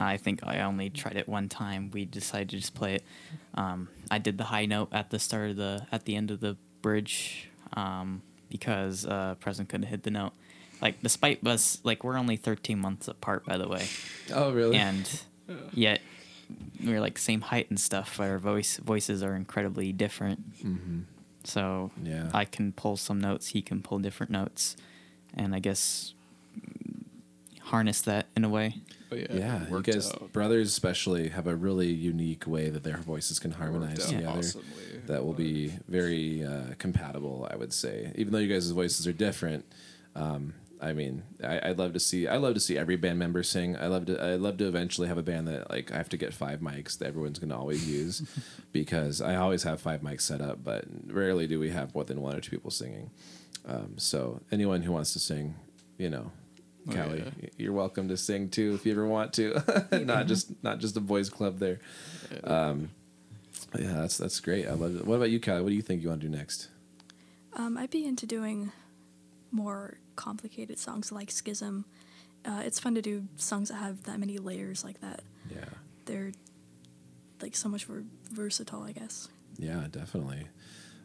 [0.00, 1.90] I think I only tried it one time.
[1.92, 3.04] We decided to just play it.
[3.54, 6.40] Um, I did the high note at the start of the at the end of
[6.40, 10.32] the bridge um, because uh, Preston couldn't hit the note.
[10.80, 13.88] Like despite us, like we're only 13 months apart, by the way,
[14.32, 14.76] Oh really?
[14.76, 15.22] and
[15.74, 16.00] yet
[16.84, 18.14] we're like same height and stuff.
[18.18, 20.56] But our voice voices are incredibly different.
[20.64, 21.04] Mhm.
[21.42, 22.30] So Yeah.
[22.32, 24.76] I can pull some notes, he can pull different notes,
[25.34, 26.14] and I guess
[27.62, 28.76] harness that in a way.
[29.08, 30.32] But yeah, yeah, you guys, out.
[30.32, 34.38] brothers especially, have a really unique way that their voices can harmonize together.
[34.38, 34.66] awesomely.
[35.06, 38.12] That will be very uh, compatible, I would say.
[38.16, 39.64] Even though you guys' voices are different,
[40.14, 42.28] um, I mean, I, I'd love to see.
[42.28, 43.76] I love to see every band member sing.
[43.76, 44.22] I love to.
[44.22, 46.98] I love to eventually have a band that like I have to get five mics
[46.98, 48.22] that everyone's going to always use,
[48.72, 52.20] because I always have five mics set up, but rarely do we have more than
[52.20, 53.10] one or two people singing.
[53.66, 55.56] Um, so anyone who wants to sing,
[55.98, 56.30] you know,
[56.88, 57.48] Oh, Callie, yeah.
[57.56, 59.62] you're welcome to sing too if you ever want to.
[60.04, 61.80] not just not just a boys club there.
[62.44, 62.90] Um,
[63.78, 64.66] yeah, that's that's great.
[64.66, 65.04] I love it.
[65.06, 65.62] What about you, Callie?
[65.62, 66.68] What do you think you want to do next?
[67.54, 68.72] Um, I'd be into doing
[69.50, 71.84] more complicated songs like Schism.
[72.44, 75.22] Uh, it's fun to do songs that have that many layers like that.
[75.50, 75.64] Yeah,
[76.06, 76.32] They're
[77.42, 79.28] like so much more versatile, I guess.
[79.58, 80.46] yeah, definitely.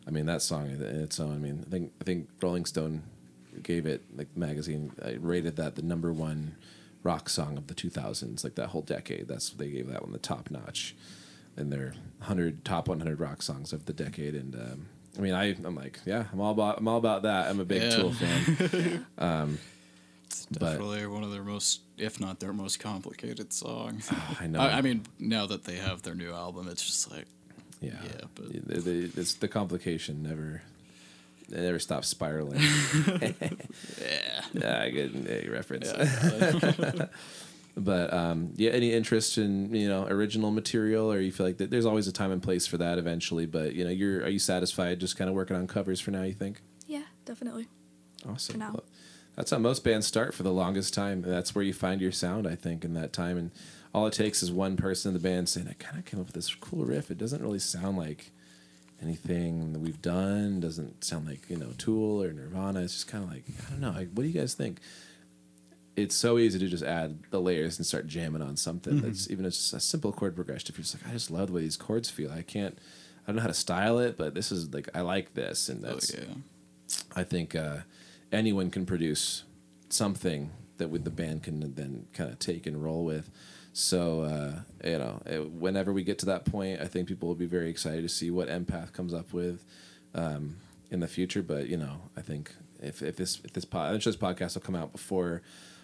[0.07, 1.33] I mean, that song in its own.
[1.33, 3.03] I mean, I think I think Rolling Stone
[3.61, 6.55] gave it like magazine I rated that the number one
[7.03, 9.27] rock song of the 2000s, like that whole decade.
[9.27, 10.95] That's they gave that one the top notch
[11.57, 14.85] in their hundred top 100 rock songs of the decade, and um,
[15.17, 17.49] I mean, I I'm like, yeah, I'm all about I'm all about that.
[17.49, 17.89] I'm a big Yeah.
[17.91, 19.05] Tool fan.
[19.17, 19.59] Um,
[20.25, 24.07] it's But- definitely one of their most, if not their most complicated songs.
[24.11, 24.59] Ah, I know.
[24.61, 27.25] I, I mean, now that they have their new album, it's just like,
[27.81, 30.63] yeah, yeah, but- The- the- it's the complication never.
[31.49, 32.59] It never stops spiraling.
[34.01, 34.41] yeah.
[34.53, 35.91] yeah, good eh, reference.
[35.95, 37.05] yeah
[37.75, 41.71] But um, yeah, any interest in you know original material, or you feel like that
[41.71, 43.47] there's always a time and place for that eventually.
[43.47, 46.21] But you know, you're are you satisfied just kind of working on covers for now?
[46.21, 46.61] You think?
[46.85, 47.67] Yeah, definitely.
[48.29, 48.53] Awesome.
[48.53, 48.71] For now.
[48.73, 48.83] Well,
[49.35, 51.23] that's how most bands start for the longest time.
[51.23, 53.37] That's where you find your sound, I think, in that time.
[53.39, 53.49] And
[53.91, 56.27] all it takes is one person in the band saying, "I kind of came up
[56.27, 57.09] with this cool riff.
[57.09, 58.31] It doesn't really sound like
[59.03, 60.59] anything that we've done.
[60.59, 62.81] Doesn't sound like you know Tool or Nirvana.
[62.81, 63.91] It's just kind of like I don't know.
[63.91, 64.79] Like, what do you guys think?"
[65.95, 69.45] It's so easy to just add the layers and start jamming on something that's even
[69.45, 70.69] just a simple chord progression.
[70.69, 72.31] If you're just like, I just love the way these chords feel.
[72.31, 75.35] I can't, I don't know how to style it, but this is like I like
[75.35, 76.23] this, and Oh, that's yeah.
[77.15, 77.81] I think uh,
[78.31, 79.43] anyone can produce
[79.89, 83.29] something that with the band can then kind of take and roll with.
[83.73, 87.35] So uh, you know, it, whenever we get to that point, I think people will
[87.35, 89.65] be very excited to see what Empath comes up with
[90.13, 90.57] um,
[90.91, 91.41] in the future.
[91.41, 94.75] But you know, I think if, if this if this pod, this podcast will come
[94.75, 95.41] out before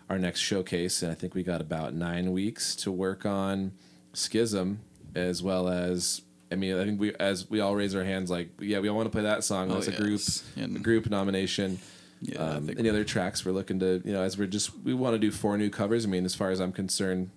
[0.08, 3.72] our next showcase, and I think we got about nine weeks to work on
[4.14, 4.82] Schism
[5.16, 6.22] as well as.
[6.52, 8.96] I mean, I think we as we all raise our hands, like, yeah, we all
[8.96, 9.70] want to play that song.
[9.72, 10.22] Oh, That's a group.
[10.56, 11.80] And- a group nomination.
[12.22, 15.14] Yeah, um, any other tracks we're looking to, you know, as we're just we want
[15.14, 16.06] to do four new covers.
[16.06, 17.30] I mean, as far as I'm concerned,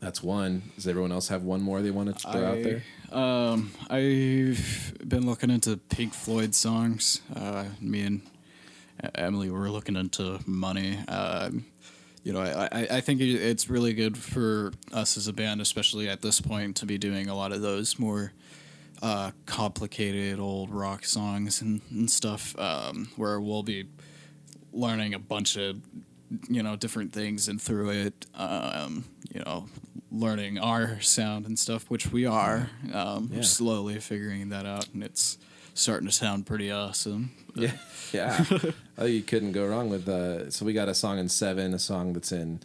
[0.00, 0.62] that's one.
[0.76, 2.82] Does everyone else have one more they want to throw out there?
[3.10, 7.20] Um, I've been looking into Pink Floyd songs.
[7.34, 8.22] Uh, me and
[9.14, 10.98] Emily were looking into Money.
[11.08, 11.64] Um,
[12.24, 16.08] you know, I, I, I think it's really good for us as a band, especially
[16.08, 18.32] at this point, to be doing a lot of those more
[19.00, 23.86] uh, complicated old rock songs and, and stuff, um, where we'll be
[24.72, 25.80] learning a bunch of
[26.48, 29.66] you know different things and through it um, you know
[30.10, 33.42] learning our sound and stuff which we are um, Yeah.
[33.42, 35.38] slowly figuring that out and it's
[35.74, 37.72] starting to sound pretty awesome Yeah,
[38.12, 38.44] yeah.
[38.98, 40.08] oh, you couldn't go wrong with.
[40.08, 42.60] Uh, so we got a song in seven, a song that's in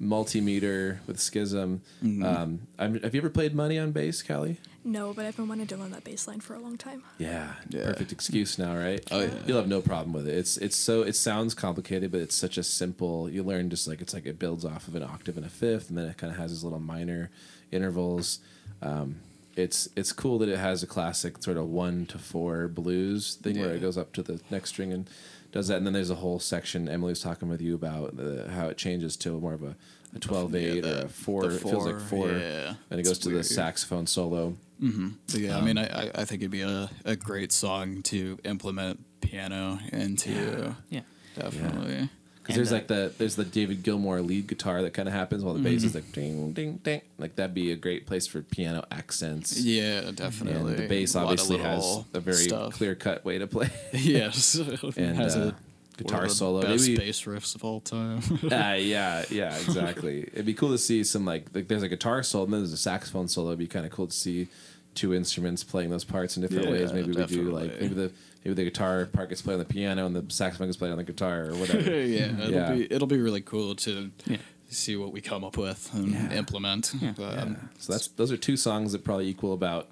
[0.00, 1.80] multimeter with Schism.
[2.02, 2.24] Mm-hmm.
[2.24, 4.58] Um, I'm, have you ever played Money on bass, Callie?
[4.84, 7.04] No, but I've been wanting to learn that bass line for a long time.
[7.18, 7.84] Yeah, Yeah.
[7.84, 9.00] perfect excuse now, right?
[9.12, 9.30] Oh, yeah.
[9.46, 10.36] you'll have no problem with it.
[10.36, 13.30] It's it's so it sounds complicated, but it's such a simple.
[13.30, 15.88] You learn just like it's like it builds off of an octave and a fifth,
[15.88, 17.30] and then it kind of has these little minor
[17.70, 18.40] intervals.
[18.82, 19.16] Um,
[19.56, 23.58] it's it's cool that it has a classic sort of one to four blues thing
[23.60, 25.08] where it goes up to the next string and
[25.52, 26.88] does that, and then there's a whole section.
[26.88, 29.76] Emily was talking with you about the, how it changes to more of a,
[30.16, 31.42] a 12 8 Yeah, or a four.
[31.46, 32.32] the It feels like four, four.
[32.38, 32.74] yeah.
[32.90, 34.56] And it goes to the saxophone solo.
[34.80, 38.00] But yeah i Um, mean I, I- I think it'd be a, a great song
[38.04, 41.02] to implement piano into Yeah.
[41.38, 42.08] definitely
[42.42, 45.44] Because there's uh, like the there's the David Gilmour lead guitar that kind of happens
[45.44, 47.00] while the bass is like ding ding ding.
[47.18, 49.60] Like that'd be a great place for piano accents.
[49.60, 53.70] yeah definitely And the bass A obviously has a very clear cut way to play.
[53.92, 54.56] yes
[54.96, 56.62] And, has uh, a guitar the solo.
[56.62, 60.22] best Maybe- bass riffs of all time uh, yeah, yeah, exactly.
[60.32, 62.72] It'd be cool to see some like, like there's a guitar solo and then there's
[62.72, 63.50] a saxophone solo.
[63.50, 64.48] It'd be kind of cool to see
[64.94, 66.92] two instruments playing those parts in different Yeah, ways.
[66.92, 68.12] Maybe we do like maybe the
[68.44, 70.98] maybe the guitar part gets played on the piano and the saxophone gets played on
[70.98, 71.90] the guitar or whatever.
[71.90, 72.72] yeah, it'll Yeah.
[72.74, 74.38] be it'll be really cool to Yeah.
[74.68, 76.32] see what we come up with and Yeah.
[76.32, 76.92] implement.
[77.00, 77.12] Yeah.
[77.16, 77.54] But, Yeah.
[77.78, 79.88] So that's those are two songs that probably equal about.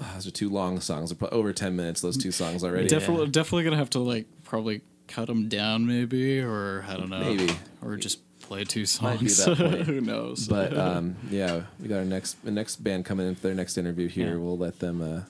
[0.00, 1.10] ah, those are two long songs.
[1.10, 2.00] They're probably over ten minutes.
[2.00, 2.88] Those two songs already.
[2.88, 7.20] definitely definitely gonna have to like probably cut them down maybe or I don't know
[7.20, 7.52] Maybe.
[7.80, 9.36] or just play two Might be songs.
[9.44, 9.82] that point.
[9.86, 10.48] Who knows?
[10.48, 13.78] But um, yeah, we got our next the next band coming in for their next
[13.78, 14.32] interview here.
[14.32, 14.36] Yeah.
[14.36, 15.20] We'll let them uh,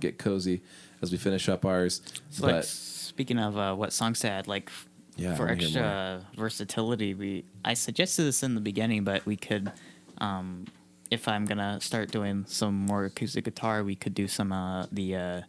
[0.00, 0.62] get cozy
[1.02, 2.00] as we finish up ours.
[2.30, 4.70] So like but speaking of uh, what songs to add, like
[5.16, 9.72] Yeah, for extra versatility, we I suggested this in the beginning, but we could,
[10.18, 10.66] um,
[11.10, 15.16] if I'm gonna start doing some more acoustic guitar, we could do some uh, the
[15.16, 15.40] uh,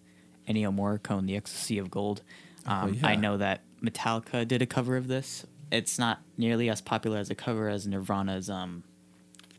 [0.48, 2.22] Ennio Morricone, "The Ecstasy of Gold."
[2.66, 3.08] Um, Oh, yeah.
[3.08, 5.46] I know that Metallica did a cover of this.
[5.72, 8.84] It's not nearly as popular as a cover as Nirvana's um,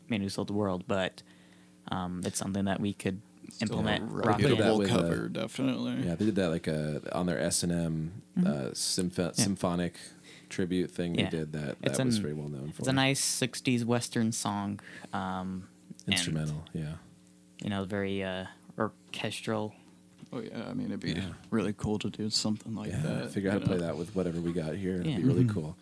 [0.09, 1.23] "Man Who Sold the World," but
[1.89, 3.21] um, it's something that we could
[3.61, 4.11] implement.
[4.11, 6.03] rock did that reputable with, uh, cover, definitely.
[6.05, 9.95] yeah, they did that like uh, on their S and M uh, symphonic
[10.49, 11.13] tribute thing.
[11.13, 11.19] Mm-hmm.
[11.19, 11.29] Yeah.
[11.29, 11.77] They did that.
[11.83, 12.81] It's That was an- very well known for.
[12.81, 14.79] It's a nice '60s Western song.
[15.13, 15.67] Um,
[16.05, 16.63] and, instrumental.
[16.73, 16.93] yeah.
[17.63, 18.45] you know, very uh,
[18.77, 19.73] orchestral.
[20.33, 21.29] Oh yeah, I mean it'd be Yeah.
[21.49, 23.31] really cool to do something like Yeah, that.
[23.31, 24.95] figure out how to play that with whatever we got here.
[24.95, 25.17] It'd Yeah.
[25.17, 25.77] be really cool.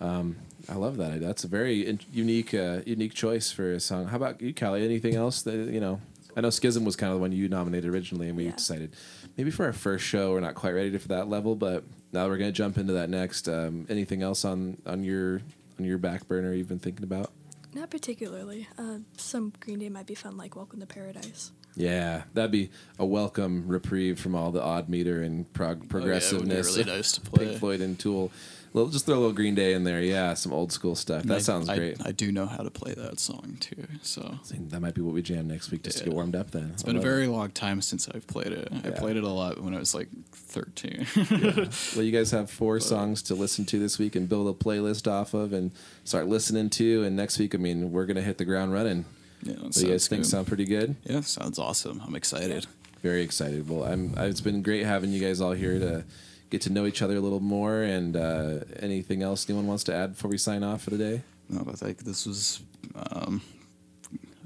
[0.00, 0.36] Um,
[0.68, 1.20] I love that.
[1.20, 4.06] That's a very in- unique, uh, unique choice for a song.
[4.06, 4.84] How about you, Callie?
[4.84, 6.00] Anything else that you know
[6.36, 8.52] I know Schism was kind of the one you nominated originally, and we Yeah.
[8.56, 8.94] decided
[9.36, 12.38] maybe for our first show we're not quite ready for that level, but now we're
[12.38, 13.48] going to jump into that next.
[13.48, 15.40] Um, anything else on on your
[15.78, 17.32] on your back burner you've been thinking about?
[17.74, 18.66] Not particularly.
[18.78, 21.52] Uh, some Green Day might be fun, like Welcome to Paradise.
[21.76, 26.14] Yeah, that'd be a welcome reprieve from all the odd meter and prog- Oh, yeah,
[26.32, 27.46] would be really nice to play.
[27.46, 28.32] Pink Floyd and Tool.
[28.74, 30.00] Little, just throw a little Green Day in there.
[30.00, 31.22] Yeah, some old school stuff.
[31.24, 31.96] That I- sounds great.
[32.04, 33.86] I, do know how to play that song too.
[34.02, 36.50] So I that might be what we jam next week just to get warmed up.
[36.50, 38.68] Then it's been a very long time since I've played it.
[38.84, 41.06] I played it a lot when I was like 13.
[41.96, 45.10] Well, you guys have four songs to listen to this week and build a playlist
[45.10, 45.70] off of and
[46.04, 47.04] start listening to.
[47.04, 49.04] And next week, I mean, we're gonna hit the ground running.
[49.42, 50.22] yeah, do you guys sounds think?
[50.22, 50.28] good.
[50.30, 50.96] Sound pretty good?
[51.04, 52.02] Yeah, sounds awesome.
[52.06, 52.66] I'm excited.
[53.02, 53.68] Very excited.
[53.68, 54.14] Well, I'm.
[54.18, 56.04] It's been great having you guys all here to
[56.50, 57.82] get to know each other a little more.
[57.82, 61.22] And uh, anything else anyone wants to add before we sign off for the day?
[61.48, 62.60] No, I think this was
[62.94, 63.40] um,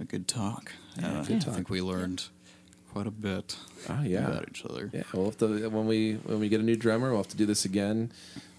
[0.00, 0.72] a good talk.
[0.98, 1.54] Yeah, Uh, good I talk.
[1.54, 2.24] think we learned
[2.92, 3.56] quite a bit
[3.88, 4.26] Oh yeah.
[4.28, 4.90] about each other.
[4.92, 7.36] Yeah, we'll have to when we when we get a new drummer, we'll have to
[7.36, 8.12] do this again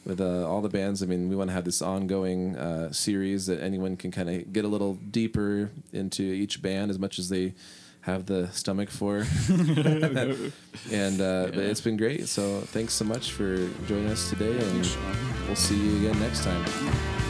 [0.05, 1.01] with uh, all the bands.
[1.01, 4.51] I mean, we want to have this ongoing uh, series that anyone can kind of
[4.51, 7.53] get a little deeper into each band as much as they
[8.03, 9.25] have the stomach for.
[9.49, 11.69] and uh, Yeah.
[11.69, 12.27] it's been great.
[12.27, 14.87] So thanks so much for joining us today, and
[15.47, 17.22] we'll see you again next time.